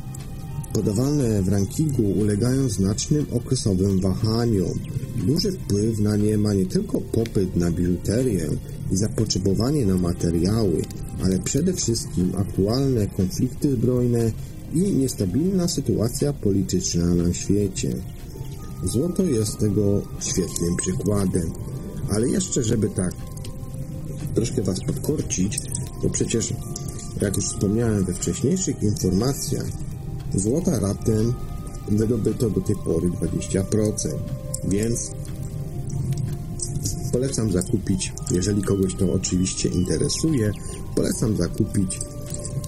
podawane 0.72 1.42
w 1.42 1.48
rankingu 1.48 2.02
ulegają 2.02 2.68
znacznym 2.68 3.26
okresowym 3.30 4.00
wahaniom. 4.00 4.78
Duży 5.26 5.52
wpływ 5.52 5.98
na 5.98 6.16
nie 6.16 6.38
ma 6.38 6.54
nie 6.54 6.66
tylko 6.66 7.00
popyt 7.00 7.56
na 7.56 7.70
biżuterię 7.70 8.48
i 8.92 8.96
zapotrzebowanie 8.96 9.86
na 9.86 9.96
materiały, 9.96 10.82
ale 11.24 11.38
przede 11.38 11.72
wszystkim 11.72 12.32
aktualne 12.36 13.06
konflikty 13.06 13.72
zbrojne 13.72 14.32
i 14.74 14.78
niestabilna 14.78 15.68
sytuacja 15.68 16.32
polityczna 16.32 17.14
na 17.14 17.34
świecie. 17.34 17.96
Złoto 18.84 19.22
jest 19.22 19.58
tego 19.58 20.02
świetnym 20.20 20.76
przykładem. 20.76 21.50
Ale 22.10 22.28
jeszcze, 22.28 22.62
żeby 22.62 22.88
tak 22.88 23.14
troszkę 24.34 24.62
Was 24.62 24.80
podkorcić, 24.86 25.58
bo 26.02 26.10
przecież, 26.10 26.54
jak 27.20 27.36
już 27.36 27.44
wspomniałem 27.44 28.04
we 28.04 28.14
wcześniejszych 28.14 28.82
informacjach, 28.82 29.66
złota 30.34 30.80
raptem 30.80 31.34
wydobyto 31.88 32.50
do 32.50 32.60
tej 32.60 32.76
pory 32.76 33.10
20%. 33.10 33.64
Więc 34.68 35.10
polecam 37.12 37.52
zakupić, 37.52 38.12
jeżeli 38.30 38.62
kogoś 38.62 38.94
to 38.94 39.12
oczywiście 39.12 39.68
interesuje, 39.68 40.52
polecam 40.94 41.36
zakupić 41.36 41.98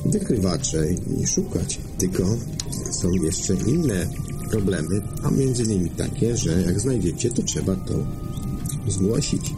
wykrywacze 0.06 0.86
i 0.92 1.26
szukać. 1.26 1.80
Tylko 1.98 2.22
są 2.90 3.12
jeszcze 3.12 3.54
inne 3.54 4.08
problemy, 4.50 5.02
a 5.22 5.30
między 5.30 5.62
innymi 5.62 5.90
takie, 5.90 6.36
że 6.36 6.62
jak 6.62 6.80
znajdziecie, 6.80 7.30
to 7.30 7.42
trzeba 7.42 7.76
to 7.76 7.94
zgłosić. 8.88 9.54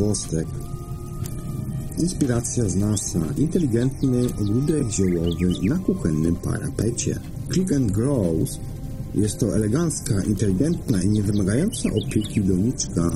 Ciekawostek. 0.00 0.46
Inspiracja 1.98 2.68
z 2.68 2.76
NASA. 2.76 3.20
Inteligentny 3.36 4.26
ogródek 4.42 4.90
ziołowy 4.90 5.52
na 5.62 5.78
kuchennym 5.78 6.36
parapecie. 6.36 7.20
Click 7.52 7.72
and 7.72 7.92
Grows 7.92 8.58
jest 9.14 9.38
to 9.38 9.56
elegancka, 9.56 10.22
inteligentna 10.24 11.02
i 11.02 11.08
niewymagająca 11.08 11.88
opieki 11.88 12.40
doniczka, 12.40 13.10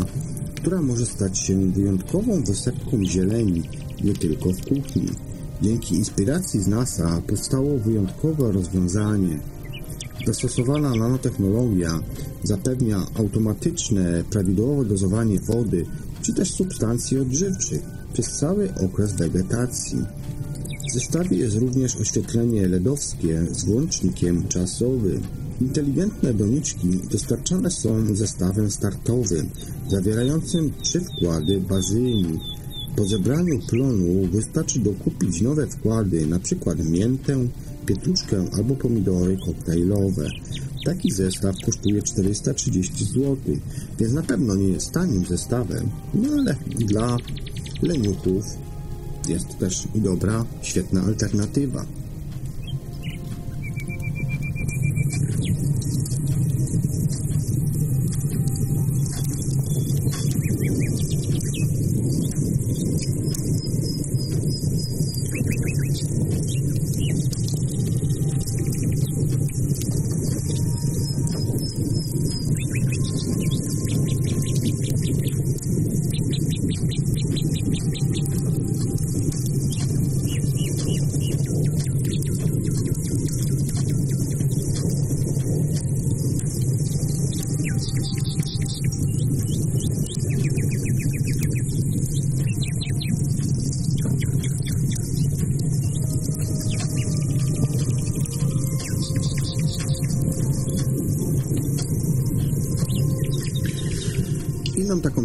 która 0.56 0.82
może 0.82 1.06
stać 1.06 1.38
się 1.38 1.72
wyjątkową 1.72 2.42
wysepką 2.42 3.04
zieleni 3.04 3.62
nie 4.04 4.14
tylko 4.14 4.52
w 4.52 4.60
kuchni. 4.60 5.08
Dzięki 5.62 5.94
inspiracji 5.94 6.62
z 6.62 6.66
NASA 6.66 7.22
powstało 7.26 7.78
wyjątkowe 7.78 8.52
rozwiązanie. 8.52 9.38
Zastosowana 10.26 10.94
nanotechnologia 10.94 12.00
zapewnia 12.42 13.06
automatyczne, 13.18 14.24
prawidłowe 14.30 14.84
dozowanie 14.84 15.40
wody 15.40 15.86
czy 16.24 16.32
też 16.32 16.52
substancji 16.52 17.18
odżywczych 17.18 17.82
przez 18.12 18.26
cały 18.26 18.74
okres 18.74 19.12
wegetacji. 19.12 19.98
W 20.88 20.92
zestawie 20.94 21.36
jest 21.36 21.56
również 21.56 21.96
oświetlenie 21.96 22.68
LEDowskie 22.68 23.46
z 23.50 23.64
włącznikiem 23.64 24.48
czasowym. 24.48 25.22
Inteligentne 25.60 26.34
doniczki 26.34 27.00
dostarczane 27.10 27.70
są 27.70 28.16
zestawem 28.16 28.70
startowym, 28.70 29.48
zawierającym 29.90 30.72
trzy 30.82 31.00
wkłady 31.00 31.60
bazyli. 31.60 32.38
Po 32.96 33.04
zebraniu 33.06 33.58
plonu 33.70 34.28
wystarczy 34.32 34.80
dokupić 34.80 35.40
nowe 35.40 35.66
wkłady, 35.66 36.22
np. 36.22 36.74
miętę, 36.84 37.48
pietruszkę 37.86 38.44
albo 38.52 38.74
pomidory 38.74 39.38
koktajlowe. 39.46 40.28
Taki 40.84 41.10
zestaw 41.10 41.54
kosztuje 41.66 42.02
430 42.02 43.04
zł, 43.04 43.36
więc 43.98 44.12
na 44.12 44.22
pewno 44.22 44.54
nie 44.54 44.68
jest 44.68 44.92
tanim 44.92 45.24
zestawem, 45.24 45.90
no 46.14 46.28
ale 46.38 46.56
dla 46.78 47.16
leniuchów 47.82 48.44
jest 49.28 49.58
też 49.58 49.88
dobra, 49.94 50.44
świetna 50.62 51.02
alternatywa. 51.02 51.86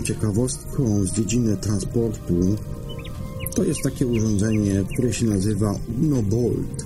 Ciekawostką 0.09 1.03
z 1.03 1.11
dziedziny 1.11 1.57
transportu 1.57 2.33
to 3.55 3.63
jest 3.63 3.81
takie 3.83 4.07
urządzenie, 4.07 4.83
które 4.93 5.13
się 5.13 5.25
nazywa 5.25 5.75
UnoBolt. 6.03 6.85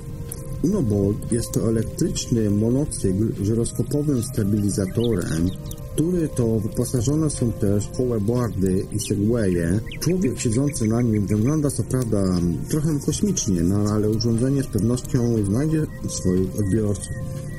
UnoBolt 0.63 1.32
jest 1.32 1.51
to 1.51 1.69
elektryczny 1.69 2.49
monocykl 2.49 3.43
żyroskopowym 3.43 4.24
stabilizatorem, 4.24 5.49
który 5.93 6.28
to 6.28 6.59
wyposażone 6.59 7.30
są 7.30 7.51
też 7.51 7.89
hoverboardy 7.97 8.86
i 8.91 8.99
segwaye. 8.99 9.80
Człowiek 9.99 10.39
siedzący 10.39 10.88
na 10.88 11.01
nim 11.01 11.28
wygląda 11.28 11.69
co 11.69 11.84
prawda 11.84 12.24
trochę 12.69 12.99
kosmicznie, 13.05 13.61
no 13.61 13.76
ale 13.76 14.09
urządzenie 14.09 14.63
z 14.63 14.67
pewnością 14.67 15.45
znajdzie 15.45 15.86
swoich 16.07 16.59
odbiorców. 16.59 17.13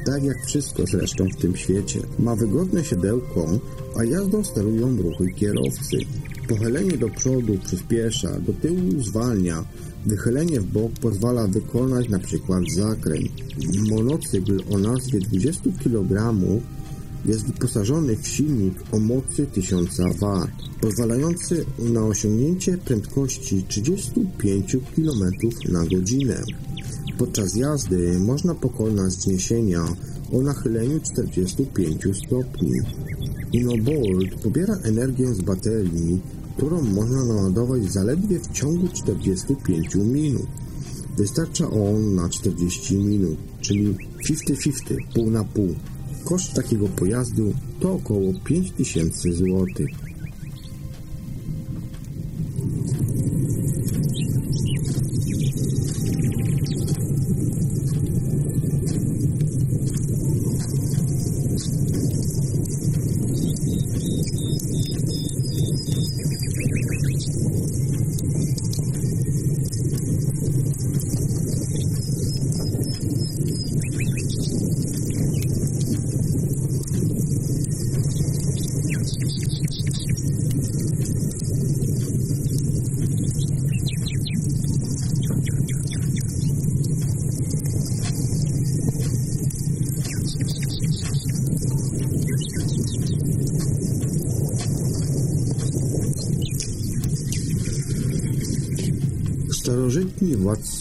Tak 0.06 0.24
jak 0.24 0.46
wszystko 0.46 0.82
zresztą 0.86 1.24
w 1.28 1.40
tym 1.40 1.56
świecie. 1.56 2.00
Ma 2.18 2.36
wygodne 2.36 2.84
siedełko, 2.84 3.46
a 3.96 4.04
jazdą 4.04 4.44
sterują 4.44 4.96
ruchy 4.96 5.32
kierowcy. 5.32 5.96
Pochylenie 6.48 6.98
do 6.98 7.08
przodu 7.08 7.58
przyspiesza, 7.64 8.40
do 8.40 8.52
tyłu 8.52 9.02
zwalnia, 9.02 9.64
wychylenie 10.06 10.60
w 10.60 10.66
bok 10.66 10.92
pozwala 11.00 11.46
wykonać 11.46 12.06
np. 12.06 12.38
zakręt. 12.76 13.30
Monocykl 13.90 14.60
o 14.74 14.78
nazwie 14.78 15.20
20 15.20 15.70
kg 15.82 16.34
jest 17.24 17.46
wyposażony 17.46 18.16
w 18.16 18.28
silnik 18.28 18.74
o 18.92 18.98
mocy 18.98 19.46
1000 19.46 19.96
W, 19.96 20.46
pozwalający 20.80 21.64
na 21.78 22.06
osiągnięcie 22.06 22.78
prędkości 22.78 23.64
35 23.68 24.76
km 24.96 25.30
na 25.68 25.86
godzinę. 25.86 26.42
Podczas 27.18 27.56
jazdy 27.56 28.18
można 28.18 28.54
pokonać 28.54 29.12
zniesienia 29.12 29.84
o 30.32 30.42
nachyleniu 30.42 31.00
45 31.00 32.02
stopni. 32.26 32.72
InnoBolt 33.54 34.34
pobiera 34.42 34.74
energię 34.82 35.34
z 35.34 35.40
baterii, 35.40 36.20
którą 36.56 36.82
można 36.82 37.24
naładować 37.24 37.92
zaledwie 37.92 38.38
w 38.40 38.52
ciągu 38.52 38.88
45 38.88 39.94
minut. 39.94 40.46
Wystarcza 41.16 41.70
on 41.70 42.14
na 42.14 42.28
40 42.28 42.96
minut, 42.96 43.38
czyli 43.60 43.94
50-50, 44.28 44.96
pół 45.14 45.30
na 45.30 45.44
pół. 45.44 45.74
Koszt 46.24 46.54
takiego 46.54 46.88
pojazdu 46.88 47.54
to 47.80 47.92
około 47.92 48.32
5000 48.44 49.32
zł. 49.32 49.66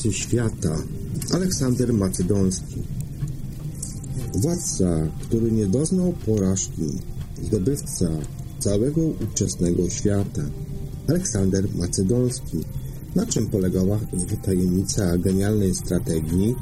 Władcy 0.04 0.20
świata 0.20 0.78
Aleksander 1.32 1.94
Macedoński 1.94 2.84
Władca, 4.34 5.08
który 5.22 5.52
nie 5.52 5.68
doznał 5.68 6.14
porażki, 6.26 6.90
zdobywca 7.44 8.10
całego 8.60 9.02
ówczesnego 9.02 9.90
świata 9.90 10.42
Aleksander 11.08 11.76
Macedoński. 11.76 12.58
Na 13.16 13.26
czym 13.26 13.48
polegała 13.48 14.00
tajemnica 14.46 15.18
genialnej 15.18 15.76
strategii? 15.76 16.56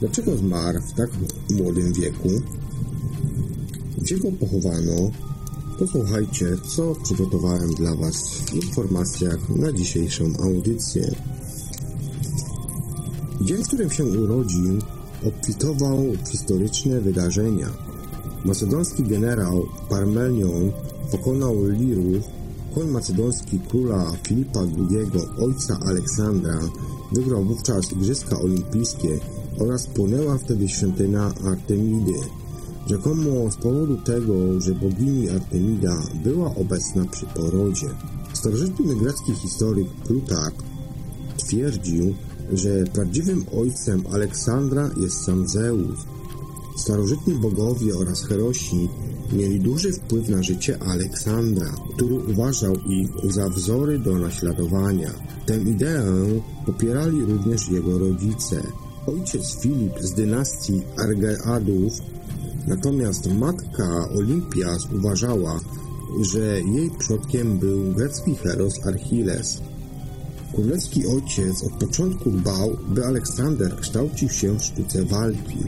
Dlaczego 0.00 0.36
zmarł 0.36 0.80
w 0.80 0.92
tak 0.92 1.10
młodym 1.50 1.92
wieku? 1.92 2.28
Gdzie 3.98 4.18
go 4.18 4.32
pochowano? 4.32 5.10
Posłuchajcie, 5.78 6.46
co 6.76 6.94
przygotowałem 6.94 7.74
dla 7.74 7.96
Was 7.96 8.16
w 8.28 8.54
informacjach 8.54 9.48
na 9.48 9.72
dzisiejszą 9.72 10.24
audycję. 10.42 11.14
Dzień, 13.48 13.64
w 13.64 13.66
którym 13.66 13.90
się 13.90 14.04
urodził, 14.04 14.78
obfitował 15.26 15.98
w 16.24 16.28
historyczne 16.28 17.00
wydarzenia. 17.00 17.68
Macedoński 18.44 19.02
generał 19.02 19.66
Parmenion 19.88 20.72
pokonał 21.10 21.54
Lirów, 21.64 22.24
koń 22.74 22.88
macedoński 22.88 23.60
króla 23.68 24.12
Filipa 24.26 24.60
II, 24.60 25.10
ojca 25.44 25.78
Aleksandra, 25.86 26.60
wygrał 27.12 27.44
wówczas 27.44 27.92
Igrzyska 27.92 28.40
Olimpijskie 28.40 29.18
oraz 29.60 29.86
płonęła 29.86 30.38
wtedy 30.38 30.68
świątynia 30.68 31.32
Artemidy. 31.44 32.18
Rzekomo 32.86 33.50
z 33.50 33.56
powodu 33.56 33.96
tego, 33.96 34.60
że 34.60 34.74
bogini 34.74 35.28
Artemida 35.28 36.02
była 36.24 36.54
obecna 36.54 37.04
przy 37.04 37.26
porodzie. 37.26 37.88
Starożytny 38.32 38.96
grecki 38.96 39.32
historyk 39.34 39.88
Plutarch 40.06 40.62
twierdził, 41.36 42.14
że 42.52 42.84
prawdziwym 42.92 43.44
ojcem 43.60 44.04
Aleksandra 44.12 44.90
jest 44.96 45.24
sam 45.24 45.48
Zeus. 45.48 45.98
Starożytni 46.76 47.34
bogowie 47.34 47.96
oraz 47.96 48.24
herosi 48.24 48.88
mieli 49.32 49.60
duży 49.60 49.92
wpływ 49.92 50.28
na 50.28 50.42
życie 50.42 50.78
Aleksandra, 50.82 51.72
który 51.94 52.14
uważał 52.14 52.74
ich 52.74 53.32
za 53.32 53.48
wzory 53.48 53.98
do 53.98 54.18
naśladowania. 54.18 55.10
Tę 55.46 55.56
ideę 55.56 56.04
popierali 56.66 57.20
również 57.24 57.68
jego 57.68 57.98
rodzice. 57.98 58.62
Ojciec 59.06 59.60
Filip 59.60 59.98
z 60.00 60.12
dynastii 60.12 60.82
Argeadów, 60.96 61.92
natomiast 62.66 63.34
matka 63.34 64.08
Olimpias 64.18 64.88
uważała, 64.98 65.60
że 66.20 66.60
jej 66.60 66.90
przodkiem 66.98 67.58
był 67.58 67.92
grecki 67.92 68.34
heros 68.34 68.86
Achilles. 68.86 69.60
Królewski 70.58 71.06
ojciec 71.06 71.64
od 71.64 71.72
początku 71.72 72.30
dbał, 72.30 72.76
by 72.88 73.06
Aleksander 73.06 73.76
kształcił 73.76 74.28
się 74.28 74.58
w 74.58 74.64
sztuce 74.64 75.04
walki. 75.04 75.58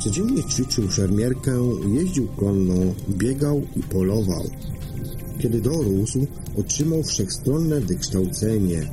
Codziennie 0.00 0.44
ćwiczył 0.44 0.90
szermierkę, 0.90 1.52
jeździł 1.94 2.26
konno, 2.26 2.74
biegał 3.08 3.62
i 3.76 3.82
polował. 3.82 4.50
Kiedy 5.38 5.60
dorósł, 5.60 6.26
otrzymał 6.56 7.02
wszechstronne 7.02 7.80
wykształcenie. 7.80 8.92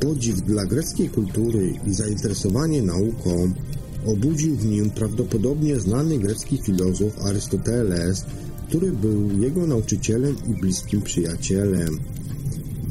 Podziw 0.00 0.40
dla 0.40 0.66
greckiej 0.66 1.08
kultury 1.08 1.74
i 1.86 1.94
zainteresowanie 1.94 2.82
nauką 2.82 3.52
obudził 4.06 4.56
w 4.56 4.66
nim 4.66 4.90
prawdopodobnie 4.90 5.80
znany 5.80 6.18
grecki 6.18 6.58
filozof 6.58 7.24
Arystoteles, 7.24 8.24
który 8.68 8.92
był 8.92 9.40
jego 9.40 9.66
nauczycielem 9.66 10.36
i 10.48 10.60
bliskim 10.60 11.02
przyjacielem. 11.02 12.00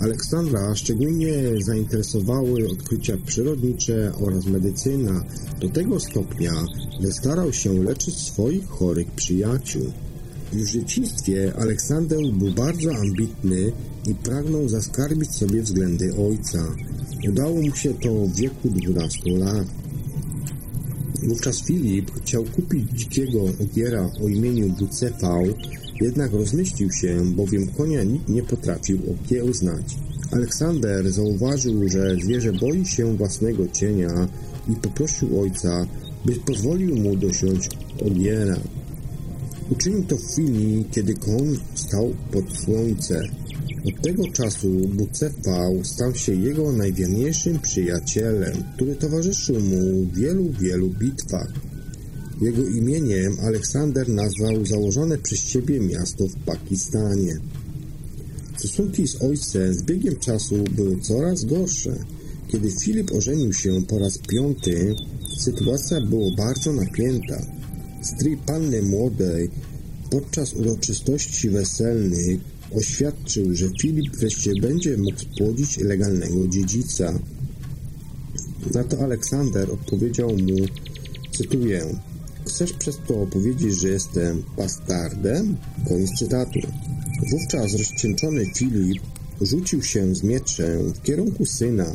Aleksandra 0.01 0.75
szczególnie 0.75 1.33
zainteresowały 1.63 2.69
odkrycia 2.69 3.13
przyrodnicze 3.25 4.11
oraz 4.21 4.45
medycyna 4.45 5.23
do 5.61 5.69
tego 5.69 5.99
stopnia, 5.99 6.53
że 6.99 7.11
starał 7.11 7.53
się 7.53 7.83
leczyć 7.83 8.15
swoich 8.15 8.67
chorych 8.67 9.11
przyjaciół. 9.11 9.91
W 10.53 10.65
dzieciństwie 10.65 11.53
Aleksander 11.57 12.19
był 12.33 12.53
bardzo 12.53 12.95
ambitny 12.95 13.71
i 14.07 14.15
pragnął 14.15 14.69
zaskarbić 14.69 15.35
sobie 15.35 15.61
względy 15.61 16.15
ojca. 16.15 16.75
Udało 17.29 17.61
mu 17.61 17.75
się 17.75 17.93
to 17.93 18.13
w 18.13 18.35
wieku 18.35 18.69
12 18.69 19.37
lat. 19.37 19.67
Wówczas 21.23 21.61
Filip 21.63 22.11
chciał 22.11 22.43
kupić 22.43 22.91
dzikiego 22.91 23.43
ogiera 23.63 24.09
o 24.23 24.27
imieniu 24.27 24.69
Bucefał, 24.69 25.43
jednak 26.01 26.33
rozmyślił 26.33 26.91
się, 26.91 27.25
bowiem 27.25 27.67
konia 27.67 28.03
nikt 28.03 28.29
nie 28.29 28.43
potrafił 28.43 28.99
okiełznać. 29.13 29.95
Aleksander 30.31 31.11
zauważył, 31.11 31.89
że 31.89 32.15
zwierzę 32.23 32.53
boi 32.53 32.85
się 32.85 33.17
własnego 33.17 33.67
cienia 33.67 34.27
i 34.69 34.75
poprosił 34.75 35.41
ojca, 35.41 35.87
by 36.25 36.35
pozwolił 36.35 36.95
mu 36.95 37.15
dosiąść 37.15 37.69
ogiera. 38.05 38.57
Uczynił 39.69 40.03
to 40.03 40.17
w 40.17 40.25
chwili, 40.25 40.85
kiedy 40.91 41.13
koń 41.13 41.57
stał 41.75 42.13
pod 42.31 42.57
słońce. 42.57 43.21
Od 43.87 44.01
tego 44.01 44.23
czasu 44.27 44.69
Bucefał 44.69 45.83
stał 45.83 46.15
się 46.15 46.33
jego 46.33 46.71
najwierniejszym 46.71 47.59
przyjacielem, 47.59 48.63
który 48.75 48.95
towarzyszył 48.95 49.59
mu 49.59 50.05
w 50.05 50.15
wielu, 50.15 50.49
wielu 50.59 50.89
bitwach. 50.89 51.68
Jego 52.41 52.67
imieniem 52.67 53.37
Aleksander 53.41 54.09
nazwał 54.09 54.65
założone 54.65 55.17
przez 55.17 55.39
siebie 55.39 55.79
miasto 55.79 56.27
w 56.27 56.35
Pakistanie. 56.35 57.39
Stosunki 58.57 59.07
z 59.07 59.21
ojcem 59.21 59.73
z 59.73 59.83
biegiem 59.83 60.15
czasu 60.15 60.55
były 60.71 61.01
coraz 61.01 61.45
gorsze. 61.45 62.05
Kiedy 62.47 62.71
Filip 62.71 63.11
ożenił 63.11 63.53
się 63.53 63.81
po 63.87 63.99
raz 63.99 64.17
piąty, 64.17 64.95
sytuacja 65.37 66.01
była 66.01 66.35
bardzo 66.37 66.73
napięta. 66.73 67.45
Stryj 68.03 68.37
panny 68.37 68.81
młodej 68.81 69.49
podczas 70.11 70.53
uroczystości 70.53 71.49
weselnych 71.49 72.39
oświadczył, 72.75 73.55
że 73.55 73.69
Filip 73.81 74.15
wreszcie 74.15 74.51
będzie 74.61 74.97
mógł 74.97 75.19
spłodzić 75.19 75.77
legalnego 75.77 76.47
dziedzica. 76.47 77.19
Na 78.73 78.83
to 78.83 78.99
Aleksander 79.03 79.71
odpowiedział 79.71 80.29
mu, 80.29 80.65
cytuję, 81.31 81.85
Chcesz 82.47 82.73
przez 82.73 82.97
to 83.07 83.27
powiedzieć, 83.27 83.79
że 83.79 83.89
jestem 83.89 84.43
bastardem? 84.57 85.57
Koniec 85.87 86.09
cytatu. 86.19 86.59
Wówczas 87.31 87.73
rozcieńczony 87.73 88.45
Filip 88.55 89.01
rzucił 89.41 89.83
się 89.83 90.15
z 90.15 90.23
mieczem 90.23 90.93
w 90.93 91.01
kierunku 91.01 91.45
syna, 91.45 91.91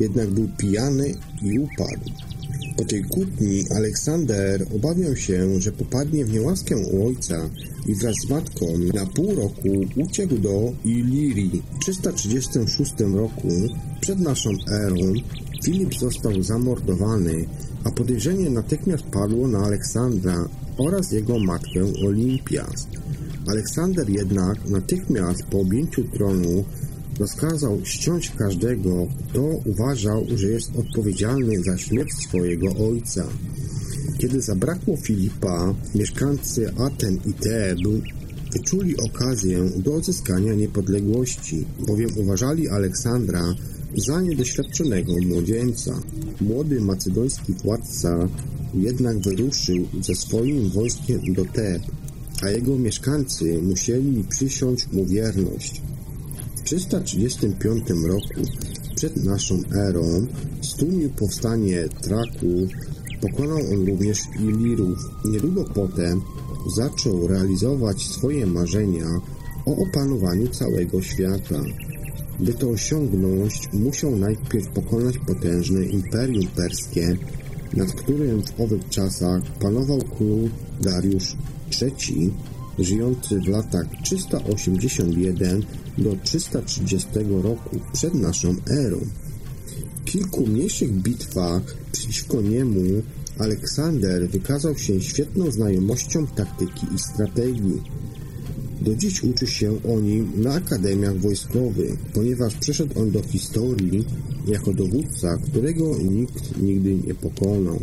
jednak 0.00 0.30
był 0.30 0.48
pijany 0.58 1.14
i 1.42 1.58
upadł. 1.58 2.10
Po 2.76 2.84
tej 2.84 3.04
kłótni 3.04 3.64
Aleksander 3.76 4.66
obawiał 4.74 5.16
się, 5.16 5.60
że 5.60 5.72
popadnie 5.72 6.24
w 6.24 6.32
niełaskę 6.32 6.76
u 6.76 7.06
ojca 7.06 7.50
i 7.86 7.94
wraz 7.94 8.14
z 8.26 8.30
matką 8.30 8.66
na 8.94 9.06
pół 9.06 9.34
roku 9.34 9.68
uciekł 9.96 10.38
do 10.38 10.72
Ilirii. 10.84 11.62
W 11.76 11.78
336 11.78 12.92
roku 13.14 13.48
przed 14.00 14.20
naszą 14.20 14.50
erą 14.70 15.12
Filip 15.64 15.94
został 15.98 16.42
zamordowany, 16.42 17.44
a 17.88 17.90
podejrzenie 17.90 18.50
natychmiast 18.50 19.04
padło 19.04 19.48
na 19.48 19.58
Aleksandra 19.58 20.48
oraz 20.78 21.12
jego 21.12 21.38
matkę 21.38 21.80
Olimpias. 22.06 22.88
Aleksander 23.46 24.10
jednak 24.10 24.68
natychmiast 24.70 25.42
po 25.42 25.60
objęciu 25.60 26.04
tronu 26.04 26.64
rozkazał 27.20 27.80
ściąć 27.84 28.30
każdego, 28.30 29.06
kto 29.28 29.42
uważał, 29.42 30.26
że 30.36 30.46
jest 30.46 30.70
odpowiedzialny 30.76 31.62
za 31.62 31.78
śmierć 31.78 32.12
swojego 32.12 32.66
ojca. 32.88 33.24
Kiedy 34.18 34.40
zabrakło 34.40 34.96
Filipa, 34.96 35.74
mieszkańcy 35.94 36.72
Aten 36.78 37.18
i 37.26 37.32
Teb 37.32 37.78
wyczuli 38.52 38.96
okazję 38.96 39.70
do 39.76 39.94
odzyskania 39.94 40.54
niepodległości, 40.54 41.64
bowiem 41.86 42.10
uważali 42.16 42.68
Aleksandra 42.68 43.54
za 43.96 44.20
niedoświadczonego 44.20 45.12
młodzieńca. 45.26 46.02
Młody 46.40 46.80
macedoński 46.80 47.52
władca 47.52 48.28
jednak 48.74 49.18
wyruszył 49.18 49.88
ze 50.00 50.14
swoim 50.14 50.70
wojskiem 50.70 51.20
do 51.34 51.44
Teb, 51.44 51.82
a 52.42 52.50
jego 52.50 52.78
mieszkańcy 52.78 53.62
musieli 53.62 54.24
przysiąść 54.24 54.92
mu 54.92 55.06
wierność. 55.06 55.82
W 56.56 56.62
335 56.62 57.84
roku 58.06 58.50
przed 58.96 59.16
naszą 59.16 59.60
erą 59.74 60.26
stłumił 60.60 61.10
powstanie 61.10 61.88
Traku, 62.02 62.68
pokonał 63.20 63.58
on 63.72 63.86
również 63.86 64.18
Ilirów. 64.40 64.98
Niedługo 65.24 65.64
potem 65.74 66.22
zaczął 66.76 67.28
realizować 67.28 68.02
swoje 68.02 68.46
marzenia 68.46 69.06
o 69.66 69.76
opanowaniu 69.76 70.48
całego 70.48 71.02
świata. 71.02 71.62
By 72.40 72.54
to 72.54 72.70
osiągnąć, 72.70 73.68
musiał 73.72 74.16
najpierw 74.16 74.68
pokonać 74.68 75.18
potężne 75.18 75.84
imperium 75.84 76.46
perskie, 76.46 77.16
nad 77.76 77.92
którym 77.92 78.42
w 78.42 78.60
owych 78.60 78.88
czasach 78.88 79.42
panował 79.60 79.98
król 80.16 80.48
Dariusz 80.80 81.36
III, 81.82 82.32
żyjący 82.78 83.40
w 83.40 83.48
latach 83.48 83.86
381 84.02 85.62
do 85.98 86.16
330 86.22 87.08
roku 87.42 87.76
przed 87.92 88.14
naszą 88.14 88.54
erą. 88.70 88.98
W 90.00 90.04
kilku 90.04 90.46
mniejszych 90.46 90.92
bitwach 90.92 91.62
przeciwko 91.92 92.40
niemu 92.40 93.02
Aleksander 93.38 94.28
wykazał 94.28 94.78
się 94.78 95.00
świetną 95.00 95.50
znajomością 95.50 96.26
taktyki 96.26 96.86
i 96.94 96.98
strategii. 96.98 97.82
Do 98.82 98.94
dziś 98.94 99.22
uczy 99.22 99.46
się 99.46 99.82
o 99.82 100.00
nim 100.00 100.32
na 100.36 100.54
akademiach 100.54 101.18
wojskowych, 101.18 101.98
ponieważ 102.14 102.54
przeszedł 102.54 103.00
on 103.00 103.10
do 103.10 103.22
historii 103.22 104.04
jako 104.46 104.72
dowódca, 104.72 105.36
którego 105.36 105.98
nikt 105.98 106.62
nigdy 106.62 106.94
nie 107.06 107.14
pokonał. 107.14 107.80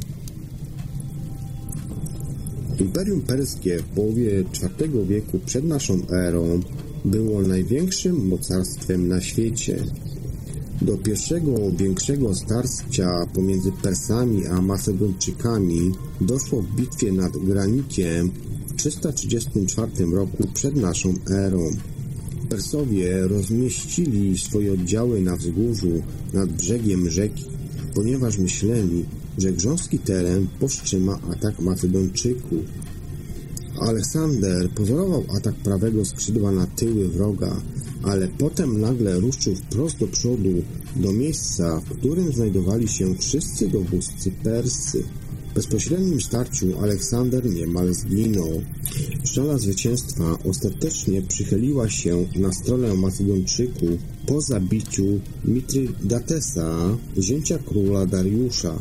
Imperium 2.80 3.22
Perskie 3.22 3.80
w 3.80 3.84
połowie 3.84 4.40
IV 4.40 5.06
wieku 5.06 5.40
przed 5.46 5.66
naszą 5.66 6.08
erą 6.10 6.60
było 7.06 7.42
największym 7.42 8.28
mocarstwem 8.28 9.08
na 9.08 9.22
świecie. 9.22 9.84
Do 10.82 10.98
pierwszego 10.98 11.72
większego 11.78 12.36
starcia 12.36 13.26
pomiędzy 13.34 13.72
Persami 13.72 14.48
a 14.48 14.62
Macedończykami 14.62 15.92
doszło 16.22 16.62
w 16.62 16.76
bitwie 16.76 17.12
nad 17.12 17.38
Granikiem 17.38 18.32
334 18.78 20.06
roku 20.12 20.48
przed 20.54 20.76
naszą 20.76 21.14
erą. 21.30 21.72
Persowie 22.50 23.28
rozmieścili 23.28 24.38
swoje 24.38 24.74
oddziały 24.74 25.22
na 25.22 25.38
wzgórzu 25.38 26.02
nad 26.34 26.52
brzegiem 26.52 27.10
rzeki, 27.10 27.46
ponieważ 27.96 28.38
myśleli, 28.38 29.06
że 29.38 29.54
grząski 29.54 30.00
teren 30.00 30.48
powstrzyma 30.60 31.20
atak 31.32 31.60
Macedończyków. 31.60 32.66
Aleksander 33.80 34.70
pozorował 34.70 35.24
atak 35.38 35.56
prawego 35.56 36.06
skrzydła 36.06 36.52
na 36.52 36.68
tyły 36.68 37.10
wroga, 37.10 37.62
ale 38.04 38.28
potem 38.28 38.82
nagle 38.82 39.20
ruszył 39.20 39.56
wprost 39.56 39.98
do 39.98 40.08
przodu, 40.08 40.54
do 40.96 41.14
miejsca, 41.14 41.80
w 41.80 41.90
którym 41.98 42.34
znajdowali 42.34 42.88
się 42.88 43.16
wszyscy 43.16 43.68
dowódcy 43.68 44.32
Persy. 44.44 45.04
Bezpośrednim 45.56 46.22
starciu 46.22 46.80
Aleksander 46.80 47.46
niemal 47.46 47.94
zginął. 47.94 48.62
Szala 49.24 49.58
zwycięstwa 49.58 50.38
ostatecznie 50.50 51.22
przychyliła 51.22 51.90
się 51.90 52.28
na 52.36 52.54
stronę 52.54 52.94
Macedończyków 52.94 53.90
po 54.28 54.42
zabiciu 54.42 55.06
Mitridatesa, 55.46 56.98
zięcia 57.18 57.58
króla 57.58 58.06
Dariusza. 58.06 58.80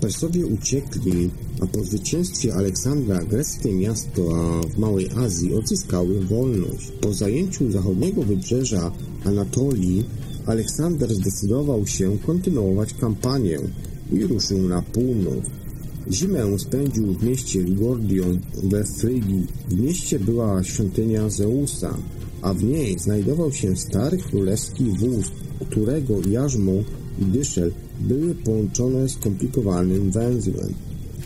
Persowie 0.00 0.46
uciekli, 0.46 1.30
a 1.60 1.66
po 1.66 1.84
zwycięstwie 1.84 2.54
Aleksandra 2.54 3.24
greckie 3.24 3.72
miasta 3.72 4.22
w 4.74 4.78
Małej 4.78 5.08
Azji 5.16 5.54
odzyskały 5.54 6.20
wolność. 6.20 6.92
Po 7.00 7.14
zajęciu 7.14 7.72
zachodniego 7.72 8.22
wybrzeża 8.22 8.92
Anatolii 9.24 10.04
Aleksander 10.46 11.14
zdecydował 11.14 11.86
się 11.86 12.18
kontynuować 12.18 12.94
kampanię 12.94 13.58
i 14.12 14.26
ruszył 14.26 14.68
na 14.68 14.82
północ. 14.82 15.44
Zimę 16.10 16.58
spędził 16.58 17.14
w 17.14 17.22
mieście 17.22 17.62
Ligordion 17.62 18.40
we 18.62 18.84
Frygii. 18.84 19.46
W 19.68 19.80
mieście 19.80 20.18
była 20.18 20.64
świątynia 20.64 21.30
Zeusa, 21.30 21.98
a 22.42 22.54
w 22.54 22.64
niej 22.64 22.98
znajdował 22.98 23.52
się 23.52 23.76
stary 23.76 24.18
królewski 24.18 24.84
wóz, 24.84 25.30
którego 25.70 26.14
jarzmo 26.30 26.72
i 27.18 27.24
dyszel 27.24 27.72
były 28.00 28.34
połączone 28.34 29.08
skomplikowanym 29.08 30.10
węzłem. 30.10 30.74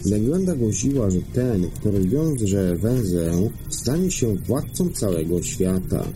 Legenda 0.04 0.56
głosiła, 0.56 1.10
że 1.10 1.20
ten, 1.34 1.70
kto 1.70 1.90
rozwiąże 1.90 2.76
węzeł, 2.76 3.50
stanie 3.70 4.10
się 4.10 4.36
władcą 4.36 4.90
całego 4.90 5.42
świata. 5.42 6.06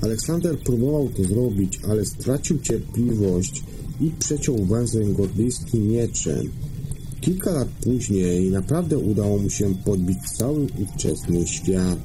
Aleksander 0.00 0.58
próbował 0.58 1.08
to 1.08 1.24
zrobić, 1.24 1.80
ale 1.88 2.06
stracił 2.06 2.58
cierpliwość 2.58 3.62
i 4.00 4.10
przeciął 4.18 4.64
węzeł 4.64 5.12
gordyjskim 5.12 5.88
mieczem. 5.88 6.50
Kilka 7.20 7.52
lat 7.52 7.68
później 7.68 8.50
naprawdę 8.50 8.98
udało 8.98 9.38
mu 9.38 9.50
się 9.50 9.74
podbić 9.74 10.18
cały 10.38 10.66
ówczesny 10.82 11.46
świat. 11.46 11.98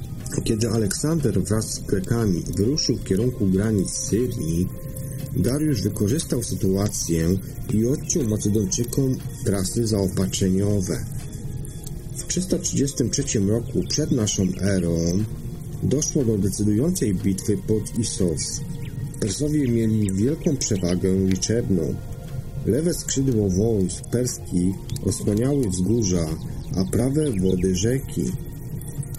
Kiedy 0.44 0.68
Aleksander 0.68 1.42
wraz 1.42 1.74
z 1.74 1.78
Grekami 1.78 2.42
wyruszył 2.56 2.96
w 2.96 3.04
kierunku 3.04 3.46
granic 3.46 3.90
Syrii, 3.90 4.68
Dariusz 5.36 5.82
wykorzystał 5.82 6.42
sytuację 6.42 7.38
i 7.74 7.86
odciął 7.86 8.24
Macedończykom 8.24 9.16
trasy 9.44 9.86
zaopatrzeniowe. 9.86 11.04
W 12.16 12.26
333 12.26 13.40
roku 13.40 13.82
przed 13.88 14.10
naszą 14.10 14.42
erą 14.60 15.24
doszło 15.82 16.24
do 16.24 16.38
decydującej 16.38 17.14
bitwy 17.14 17.56
pod 17.56 17.98
Isos. 17.98 18.60
Persowie 19.20 19.68
mieli 19.68 20.12
wielką 20.12 20.56
przewagę 20.56 21.14
liczebną. 21.14 21.94
Lewe 22.66 22.94
skrzydło 22.94 23.48
wojsk 23.48 24.04
perskich 24.10 24.74
osłaniały 25.06 25.68
wzgórza, 25.68 26.26
a 26.76 26.84
prawe 26.84 27.30
wody 27.40 27.76
rzeki. 27.76 28.24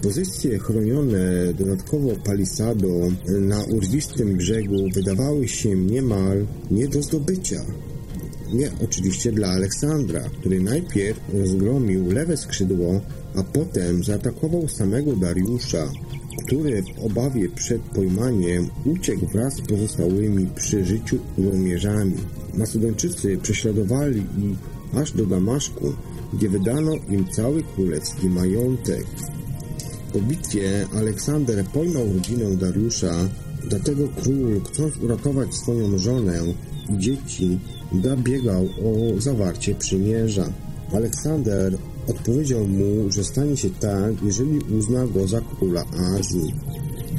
Pozycje 0.02 0.58
chronione 0.58 1.54
dodatkowo 1.58 2.08
palisadą 2.24 3.12
na 3.40 3.64
urwistym 3.64 4.36
brzegu 4.36 4.76
wydawały 4.94 5.48
się 5.48 5.74
niemal 5.76 6.46
nie 6.70 6.88
do 6.88 7.02
zdobycia. 7.02 7.64
Nie 8.52 8.70
oczywiście 8.84 9.32
dla 9.32 9.48
Aleksandra, 9.48 10.20
który 10.20 10.60
najpierw 10.60 11.20
rozgromił 11.32 12.10
lewe 12.10 12.36
skrzydło, 12.36 13.00
a 13.36 13.42
potem 13.42 14.04
zaatakował 14.04 14.68
samego 14.68 15.16
Dariusza, 15.16 15.92
który 16.36 16.82
w 16.82 17.04
obawie 17.04 17.48
przed 17.48 17.82
pojmaniem 17.82 18.68
uciekł 18.84 19.26
wraz 19.26 19.54
z 19.54 19.60
pozostałymi 19.60 20.46
przy 20.46 20.84
życiu 20.84 21.18
żołnierzami. 21.38 22.16
Macedończycy 22.54 23.38
prześladowali 23.42 24.18
ich 24.18 24.98
aż 25.00 25.12
do 25.12 25.26
Damaszku, 25.26 25.92
gdzie 26.32 26.48
wydano 26.48 26.92
im 27.08 27.28
cały 27.28 27.62
królewski 27.62 28.26
majątek. 28.26 29.06
Po 30.12 30.20
bitwie 30.20 30.86
Aleksander 30.94 31.64
pojmał 31.64 32.12
rodzinę 32.12 32.56
Dariusza, 32.56 33.28
dlatego 33.68 34.08
król, 34.22 34.60
chcąc 34.60 34.96
uratować 34.96 35.54
swoją 35.54 35.98
żonę 35.98 36.40
i 36.94 36.98
dzieci, 36.98 37.58
zabiegał 38.02 38.64
o 38.64 39.20
zawarcie 39.20 39.74
przymierza. 39.74 40.52
Aleksander 40.92 41.78
odpowiedział 42.06 42.66
mu, 42.68 43.12
że 43.12 43.24
stanie 43.24 43.56
się 43.56 43.70
tak, 43.70 44.22
jeżeli 44.22 44.58
uzna 44.78 45.06
go 45.06 45.28
za 45.28 45.40
króla 45.40 45.84
Azji. 46.18 46.54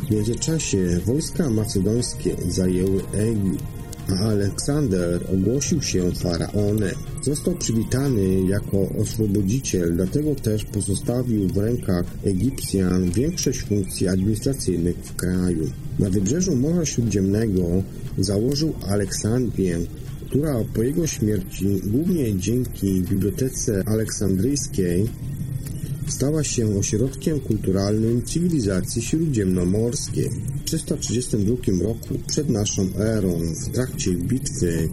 W 0.07 0.11
międzyczasie 0.11 0.99
wojska 1.05 1.49
macedońskie 1.49 2.35
zajęły 2.47 3.01
Egipt, 3.13 3.63
a 4.09 4.13
Aleksander 4.13 5.27
ogłosił 5.33 5.81
się 5.81 6.11
faraonem. 6.11 6.95
Został 7.21 7.55
przywitany 7.55 8.41
jako 8.41 8.89
oswobodziciel, 8.89 9.95
dlatego 9.95 10.35
też 10.35 10.65
pozostawił 10.65 11.47
w 11.47 11.57
rękach 11.57 12.05
Egipcjan 12.23 13.11
większość 13.11 13.61
funkcji 13.61 14.07
administracyjnych 14.07 14.95
w 14.95 15.15
kraju. 15.15 15.69
Na 15.99 16.09
wybrzeżu 16.09 16.55
Morza 16.55 16.85
Śródziemnego 16.85 17.63
założył 18.17 18.73
Aleksandrię, 18.87 19.79
która 20.35 20.63
po 20.73 20.83
jego 20.83 21.07
śmierci, 21.07 21.81
głównie 21.83 22.35
dzięki 22.35 23.01
Bibliotece 23.01 23.83
Aleksandryjskiej, 23.85 25.09
stała 26.07 26.43
się 26.43 26.77
ośrodkiem 26.77 27.39
kulturalnym 27.39 28.23
cywilizacji 28.23 29.01
śródziemnomorskiej. 29.01 30.29
W 30.61 30.63
332 30.63 31.55
roku 31.83 32.19
przed 32.27 32.49
naszą 32.49 32.87
erą, 32.97 33.39
w 33.39 33.69
trakcie 33.73 34.11
bitwy 34.13 34.89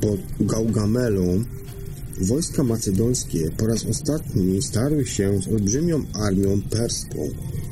pod 0.00 0.20
Gaugamelą, 0.40 1.44
wojska 2.20 2.62
macedońskie 2.62 3.50
po 3.56 3.66
raz 3.66 3.86
ostatni 3.86 4.62
starły 4.62 5.06
się 5.06 5.42
z 5.42 5.48
olbrzymią 5.48 6.04
armią 6.14 6.62
perską, 6.62 7.28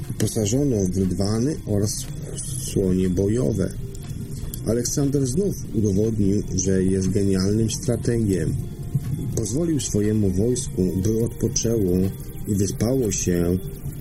wyposażoną 0.09 0.87
w 0.87 0.99
rydwany 0.99 1.57
oraz 1.67 2.07
słonie 2.73 3.09
bojowe. 3.09 3.84
Aleksander 4.67 5.27
znów 5.27 5.57
udowodnił, 5.75 6.43
że 6.55 6.83
jest 6.83 7.09
genialnym 7.09 7.71
strategiem. 7.71 8.55
Pozwolił 9.37 9.81
swojemu 9.81 10.31
wojsku, 10.31 10.93
by 11.03 11.25
odpoczęło 11.25 11.97
i 12.49 12.55
wyspało 12.55 13.11
się, 13.11 13.59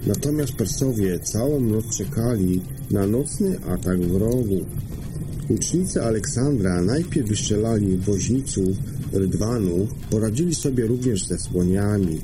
natomiast 0.08 0.54
Persowie 0.54 1.20
całą 1.20 1.62
noc 1.62 1.98
czekali 1.98 2.62
na 2.92 3.08
nocny 3.08 3.60
atak 3.60 4.02
wrogu. 4.02 4.66
Łucznicy 5.50 6.04
Aleksandra 6.04 6.82
najpierw 6.82 7.30
wystrzelali 7.30 7.98
woźniców 7.98 8.78
rydwanów, 9.14 9.90
poradzili 10.10 10.56
sobie 10.56 10.88
również 10.88 11.28
ze 11.28 11.38
słoniami. 11.38 12.22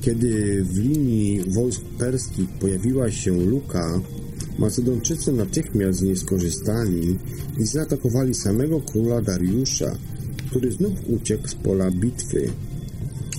Kiedy 0.00 0.64
w 0.64 0.78
linii 0.78 1.40
wojsk 1.48 1.82
perskich 1.98 2.48
pojawiła 2.48 3.10
się 3.10 3.32
luka, 3.32 4.00
Macedończycy 4.58 5.32
natychmiast 5.32 5.98
z 5.98 6.02
niej 6.02 6.16
skorzystali 6.16 7.18
i 7.58 7.66
zaatakowali 7.66 8.34
samego 8.34 8.80
króla 8.80 9.22
Dariusza, 9.22 9.96
który 10.50 10.72
znów 10.72 10.92
uciekł 11.08 11.48
z 11.48 11.54
pola 11.54 11.90
bitwy. 11.90 12.50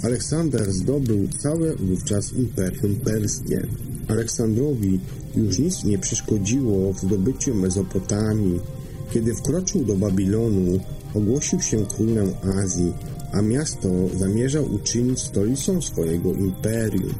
Aleksander 0.03 0.73
zdobył 0.73 1.27
całe 1.27 1.75
wówczas 1.75 2.33
imperium 2.33 2.95
perskie. 2.95 3.67
Aleksandrowi 4.07 4.99
już 5.35 5.59
nic 5.59 5.83
nie 5.83 5.97
przeszkodziło 5.97 6.93
w 6.93 6.99
zdobyciu 6.99 7.55
Mezopotamii. 7.55 8.59
Kiedy 9.11 9.35
wkroczył 9.35 9.85
do 9.85 9.95
Babilonu, 9.95 10.79
ogłosił 11.13 11.61
się 11.61 11.85
królem 11.85 12.33
Azji, 12.63 12.93
a 13.31 13.41
miasto 13.41 13.89
zamierzał 14.17 14.73
uczynić 14.73 15.19
stolicą 15.19 15.81
swojego 15.81 16.33
imperium. 16.33 17.13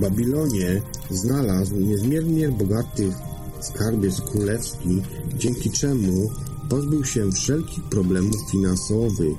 Babilonie 0.00 0.82
znalazł 1.10 1.76
niezmiernie 1.76 2.48
bogaty 2.48 3.12
skarbiec 3.60 4.20
królewski, 4.20 5.02
dzięki 5.36 5.70
czemu 5.70 6.30
pozbył 6.68 7.04
się 7.04 7.32
wszelkich 7.32 7.84
problemów 7.84 8.50
finansowych. 8.50 9.36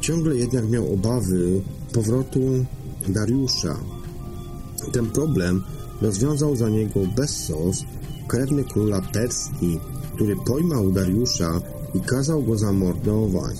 Ciągle 0.00 0.36
jednak 0.36 0.70
miał 0.70 0.94
obawy 0.94 1.62
powrotu 1.92 2.40
Dariusza. 3.08 3.76
Ten 4.92 5.06
problem 5.06 5.62
rozwiązał 6.02 6.56
za 6.56 6.68
niego 6.68 7.00
Bessos, 7.16 7.84
krewny 8.28 8.64
króla 8.64 9.00
Perski, 9.00 9.80
który 10.14 10.36
pojmał 10.36 10.92
Dariusza 10.92 11.60
i 11.94 12.00
kazał 12.00 12.42
go 12.42 12.58
zamordować. 12.58 13.56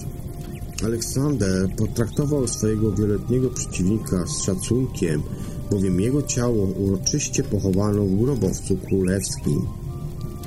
Aleksander 0.85 1.69
potraktował 1.77 2.49
swojego 2.49 2.93
wieloletniego 2.93 3.51
przeciwnika 3.51 4.27
z 4.27 4.43
szacunkiem, 4.43 5.23
bowiem 5.71 6.01
jego 6.01 6.23
ciało 6.23 6.67
uroczyście 6.67 7.43
pochowano 7.43 8.05
w 8.05 8.17
grobowcu 8.17 8.77
królewskim. 8.77 9.67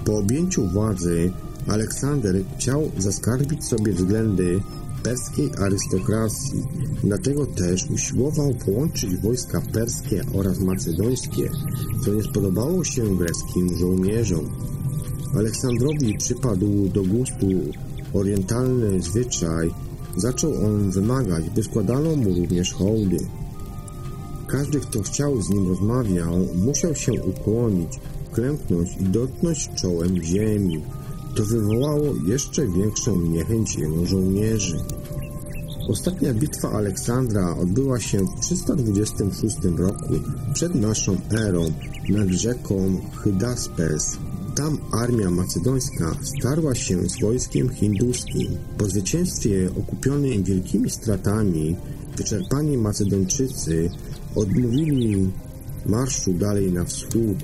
Po 0.06 0.18
objęciu 0.18 0.68
władzy 0.68 1.32
Aleksander 1.68 2.36
chciał 2.58 2.92
zaskarbić 2.98 3.66
sobie 3.66 3.94
względy 3.94 4.60
perskiej 5.04 5.50
arystokracji, 5.62 6.64
dlatego 7.04 7.46
też 7.46 7.90
usiłował 7.90 8.54
połączyć 8.66 9.18
wojska 9.18 9.62
perskie 9.74 10.22
oraz 10.34 10.60
macedońskie, 10.60 11.50
co 12.06 12.14
nie 12.14 12.24
spodobało 12.24 12.84
się 12.84 13.18
greckim 13.18 13.78
żołnierzom. 13.80 14.50
Aleksandrowi 15.36 16.18
przypadł 16.18 16.90
do 16.90 17.04
gustu 17.04 17.48
orientalny 18.14 19.02
zwyczaj, 19.02 19.72
zaczął 20.18 20.54
on 20.66 20.92
wymagać, 20.92 21.50
by 21.50 21.64
składano 21.64 22.16
mu 22.16 22.34
również 22.34 22.74
hołdy. 22.74 23.18
Każdy, 24.54 24.80
kto 24.80 25.02
chciał 25.02 25.42
z 25.42 25.50
nim 25.50 25.68
rozmawiał, 25.68 26.48
musiał 26.56 26.96
się 26.96 27.14
ukłonić, 27.14 28.00
klęknąć 28.32 28.90
i 29.00 29.04
dotknąć 29.04 29.70
czołem 29.82 30.24
ziemi. 30.24 30.84
To 31.36 31.46
wywołało 31.46 32.14
jeszcze 32.26 32.68
większą 32.68 33.22
niechęć 33.22 33.76
jego 33.76 34.06
żołnierzy. 34.06 34.78
Ostatnia 35.90 36.34
bitwa 36.34 36.72
Aleksandra 36.72 37.56
odbyła 37.58 38.00
się 38.00 38.20
w 38.20 38.40
326 38.42 39.58
roku 39.78 40.14
przed 40.54 40.76
naszą 40.76 41.18
erą 41.32 41.72
nad 42.10 42.30
rzeką 42.30 43.02
Hydaspes. 43.24 44.18
Tam 44.56 44.78
armia 44.92 45.32
macedońska 45.32 46.16
starła 46.24 46.76
się 46.76 47.10
z 47.10 47.22
wojskiem 47.22 47.70
hinduskim. 47.70 48.58
Po 48.78 48.86
zwycięstwie 48.86 49.70
okupionym 49.80 50.44
wielkimi 50.44 50.90
stratami, 50.90 51.76
wyczerpani 52.18 52.78
Macedończycy 52.78 53.90
odmówili 54.36 55.32
marszu 55.86 56.34
dalej 56.34 56.72
na 56.72 56.84
wschód. 56.86 57.38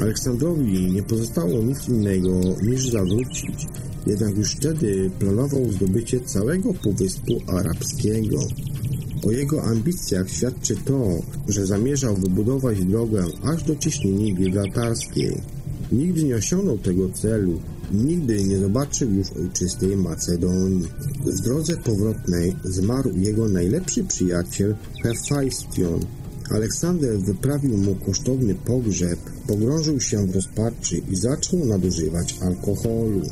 Aleksandrowi 0.00 0.92
nie 0.92 1.02
pozostało 1.02 1.62
nic 1.62 1.88
innego 1.88 2.40
niż 2.62 2.90
zawrócić, 2.90 3.66
jednak 4.06 4.36
już 4.36 4.52
wtedy 4.52 5.10
planował 5.18 5.72
zdobycie 5.72 6.20
całego 6.20 6.74
Półwyspu 6.74 7.32
Arabskiego. 7.46 8.38
O 9.26 9.30
jego 9.30 9.62
ambicjach 9.62 10.30
świadczy 10.30 10.76
to, 10.76 11.08
że 11.48 11.66
zamierzał 11.66 12.16
wybudować 12.16 12.84
drogę 12.84 13.24
aż 13.42 13.62
do 13.62 13.76
cieśniny 13.76 14.32
gibraltarskiej. 14.32 15.40
Nigdy 15.92 16.24
nie 16.24 16.36
osiągnął 16.36 16.78
tego 16.78 17.08
celu 17.08 17.60
nigdy 17.92 18.44
nie 18.44 18.58
zobaczył 18.58 19.12
już 19.12 19.32
ojczystej 19.32 19.96
Macedonii. 19.96 20.88
W 21.26 21.40
drodze 21.40 21.76
powrotnej 21.76 22.56
zmarł 22.64 23.10
jego 23.16 23.48
najlepszy 23.48 24.04
przyjaciel 24.04 24.74
Hefajstion. 25.02 26.00
Aleksander 26.50 27.18
wyprawił 27.18 27.76
mu 27.76 27.94
kosztowny 27.94 28.54
pogrzeb, 28.54 29.18
pogrążył 29.46 30.00
się 30.00 30.26
w 30.26 30.34
rozpaczy 30.34 30.96
i 31.10 31.16
zaczął 31.16 31.64
nadużywać 31.64 32.38
alkoholu. 32.40 33.22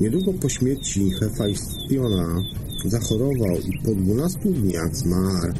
Niedługo 0.00 0.32
po 0.32 0.48
śmierci 0.48 1.10
Hefajstiona 1.20 2.42
zachorował 2.84 3.56
i 3.58 3.82
po 3.84 3.94
12 3.94 4.38
dniach 4.38 4.96
zmarł. 4.96 5.52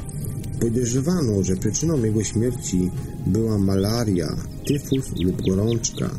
Podejrzewano, 0.59 1.43
że 1.43 1.55
przyczyną 1.55 2.03
jego 2.03 2.23
śmierci 2.23 2.91
była 3.27 3.57
malaria, 3.57 4.35
tyfus 4.67 5.05
lub 5.23 5.41
gorączka 5.41 6.09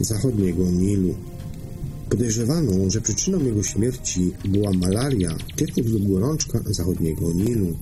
zachodniego 0.00 0.70
Nilu. 0.70 1.14
Podejrzewano, 2.10 2.90
że 2.90 3.00
przyczyną 3.00 3.44
jego 3.44 3.62
śmierci 3.62 4.32
była 4.44 4.72
malaria, 4.72 5.36
tyfus 5.56 5.86
lub 5.86 6.08
gorączka 6.08 6.60
zachodniego 6.66 7.32
Nilu. 7.32 7.76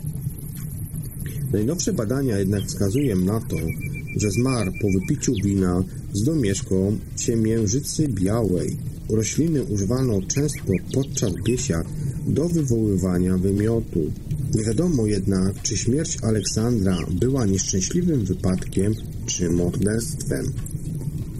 Najnowsze 1.52 1.92
badania 1.92 2.38
jednak 2.38 2.62
wskazują 2.64 3.16
na 3.16 3.40
to, 3.40 3.56
że 4.16 4.30
zmarł 4.30 4.72
po 4.80 4.88
wypiciu 5.00 5.32
wina 5.44 5.84
z 6.12 6.22
domieszką 6.22 6.98
ciemiężycy 7.16 8.08
białej. 8.08 8.76
Rośliny 9.10 9.64
używano 9.64 10.22
często 10.22 10.72
podczas 10.94 11.32
biesiad 11.44 11.86
do 12.26 12.48
wywoływania 12.48 13.38
wymiotu. 13.38 14.12
Nie 14.54 14.64
wiadomo 14.64 15.06
jednak, 15.06 15.62
czy 15.62 15.76
śmierć 15.76 16.18
Aleksandra 16.22 16.98
była 17.20 17.46
nieszczęśliwym 17.46 18.24
wypadkiem, 18.24 18.94
czy 19.26 19.50
morderstwem. 19.50 20.52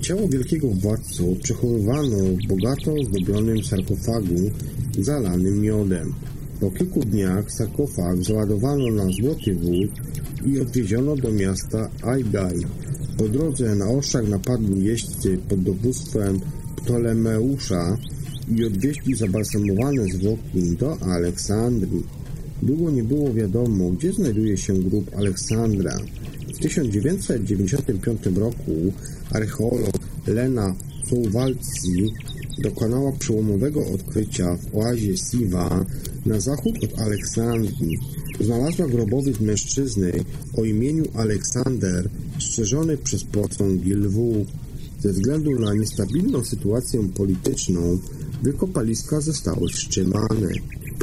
Ciało 0.03 0.29
wielkiego 0.29 0.69
władcy 0.69 1.23
przechowywano 1.43 2.17
w 2.19 2.47
bogato 2.49 2.95
zdobionym 3.09 3.65
sarkofagu 3.65 4.51
zalanym 4.99 5.61
miodem. 5.61 6.15
Po 6.61 6.71
kilku 6.71 7.01
dniach 7.01 7.53
sarkofag 7.53 8.23
załadowano 8.23 8.91
na 8.91 9.05
złoty 9.05 9.55
wód 9.55 9.91
i 10.47 10.61
odwieziono 10.61 11.17
do 11.17 11.33
miasta 11.33 11.91
Aigai. 12.03 12.61
Po 13.19 13.29
drodze 13.29 13.75
na 13.75 13.89
oszak 13.91 14.29
napadli 14.29 14.85
jeźdźcy 14.85 15.39
pod 15.49 15.63
dowództwem 15.63 16.41
Ptolemeusza 16.77 17.99
i 18.57 18.65
odwieźli 18.65 19.15
zabalsamowane 19.15 20.05
zwłoki 20.05 20.77
do 20.79 20.99
Aleksandrii. 21.03 22.07
Długo 22.63 22.91
nie 22.91 23.05
było 23.05 23.33
wiadomo, 23.33 23.91
gdzie 23.91 24.13
znajduje 24.13 24.57
się 24.57 24.75
grób 24.75 25.17
Aleksandra. 25.17 25.99
W 26.55 26.59
1995 26.59 28.27
roku 28.37 28.93
archeolog 29.31 29.99
Lena 30.27 30.75
Souwalski 31.11 32.13
dokonała 32.59 33.13
przełomowego 33.13 33.87
odkrycia 33.87 34.57
w 34.57 34.77
oazie 34.77 35.17
Siwa 35.17 35.87
na 36.27 36.41
zachód 36.41 36.75
od 36.85 36.99
Aleksandrii. 36.99 37.99
Znalazła 38.41 38.89
grobowiec 38.89 39.41
mężczyzny 39.41 40.13
o 40.57 40.65
imieniu 40.65 41.05
Aleksander, 41.15 42.09
strzeżony 42.39 42.97
przez 42.97 43.25
posągi 43.25 43.95
lwów. 43.95 44.47
Ze 45.01 45.13
względu 45.13 45.51
na 45.51 45.75
niestabilną 45.75 46.45
sytuację 46.45 47.09
polityczną, 47.09 47.99
wykopaliska 48.43 49.21
zostały 49.21 49.69
wstrzymane. 49.69 50.49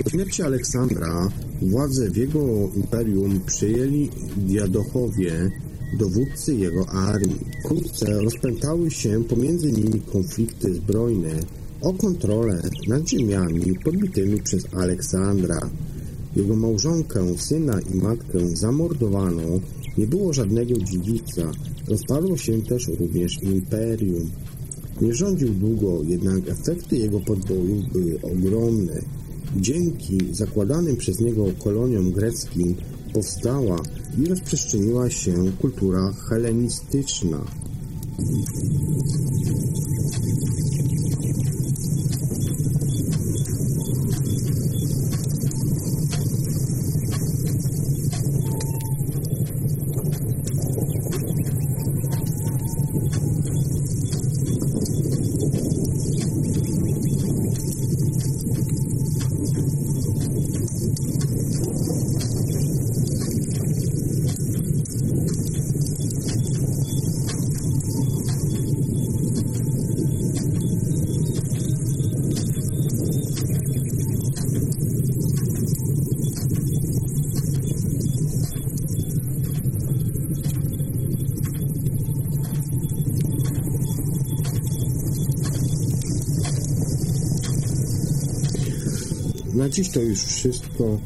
Po 0.04 0.10
śmierci 0.10 0.43
Aleksandra 0.43 1.30
władzę 1.62 2.10
w 2.10 2.18
jego 2.18 2.70
imperium 2.76 3.39
przejęli 3.45 4.10
Diadochowie, 4.38 5.52
dowódcy 6.00 6.56
jego 6.56 6.89
armii. 6.89 7.39
Wkrótce 7.64 8.22
rozpętały 8.22 8.91
się 8.91 9.24
pomiędzy 9.24 9.72
nimi 9.72 10.02
konflikty 10.02 10.74
zbrojne 10.74 11.39
o 11.82 11.93
kontrolę 11.93 12.62
nad 12.88 13.10
ziemiami 13.10 13.80
podbitymi 13.84 14.41
przez 14.41 14.74
Aleksandra. 14.74 15.70
Jego 16.36 16.56
małżonkę, 16.56 17.38
syna 17.38 17.80
i 17.93 17.97
matkę 17.97 18.39
zamordowano, 18.54 19.60
nie 19.97 20.08
było 20.08 20.34
żadnego 20.34 20.74
dziedzica, 20.74 21.52
rozpadło 21.88 22.38
się 22.38 22.62
też 22.62 22.88
również 22.88 23.43
imperium. 23.43 24.32
Nie 25.02 25.14
rządził 25.14 25.50
długo, 25.50 26.04
jednak 26.04 26.50
efekty 26.50 26.97
jego 26.97 27.20
podbojów 27.20 27.91
były 27.93 28.22
ogromne. 28.22 29.02
Dzięki 29.56 30.18
zakładanym 30.32 30.97
przez 30.97 31.20
niego 31.20 31.45
koloniom 31.64 32.12
greckim 32.12 32.76
powstała 33.14 33.78
i 34.18 34.26
rozprzestrzeniła 34.26 35.10
się 35.10 35.34
kultura 35.62 36.14
helenistyczna. 36.30 37.45
Dziś 89.80 89.90
to 89.90 90.02
już 90.02 90.20
wszystko, 90.24 91.00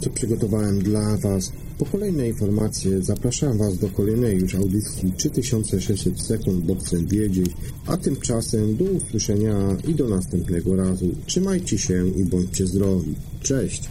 co 0.00 0.10
przygotowałem 0.10 0.82
dla 0.82 1.16
Was. 1.16 1.52
Po 1.78 1.84
kolejne 1.86 2.28
informacje 2.28 3.02
zapraszam 3.02 3.58
Was 3.58 3.78
do 3.78 3.88
kolejnej 3.88 4.38
już 4.38 4.54
audycji 4.54 5.12
3600 5.16 6.20
sekund, 6.20 6.64
bo 6.64 6.74
chcę 6.74 6.96
wiedzieć, 6.96 7.50
a 7.86 7.96
tymczasem 7.96 8.76
do 8.76 8.84
usłyszenia 8.84 9.76
i 9.88 9.94
do 9.94 10.08
następnego 10.08 10.76
razu. 10.76 11.14
Trzymajcie 11.26 11.78
się 11.78 12.08
i 12.08 12.24
bądźcie 12.24 12.66
zdrowi. 12.66 13.14
Cześć! 13.40 13.88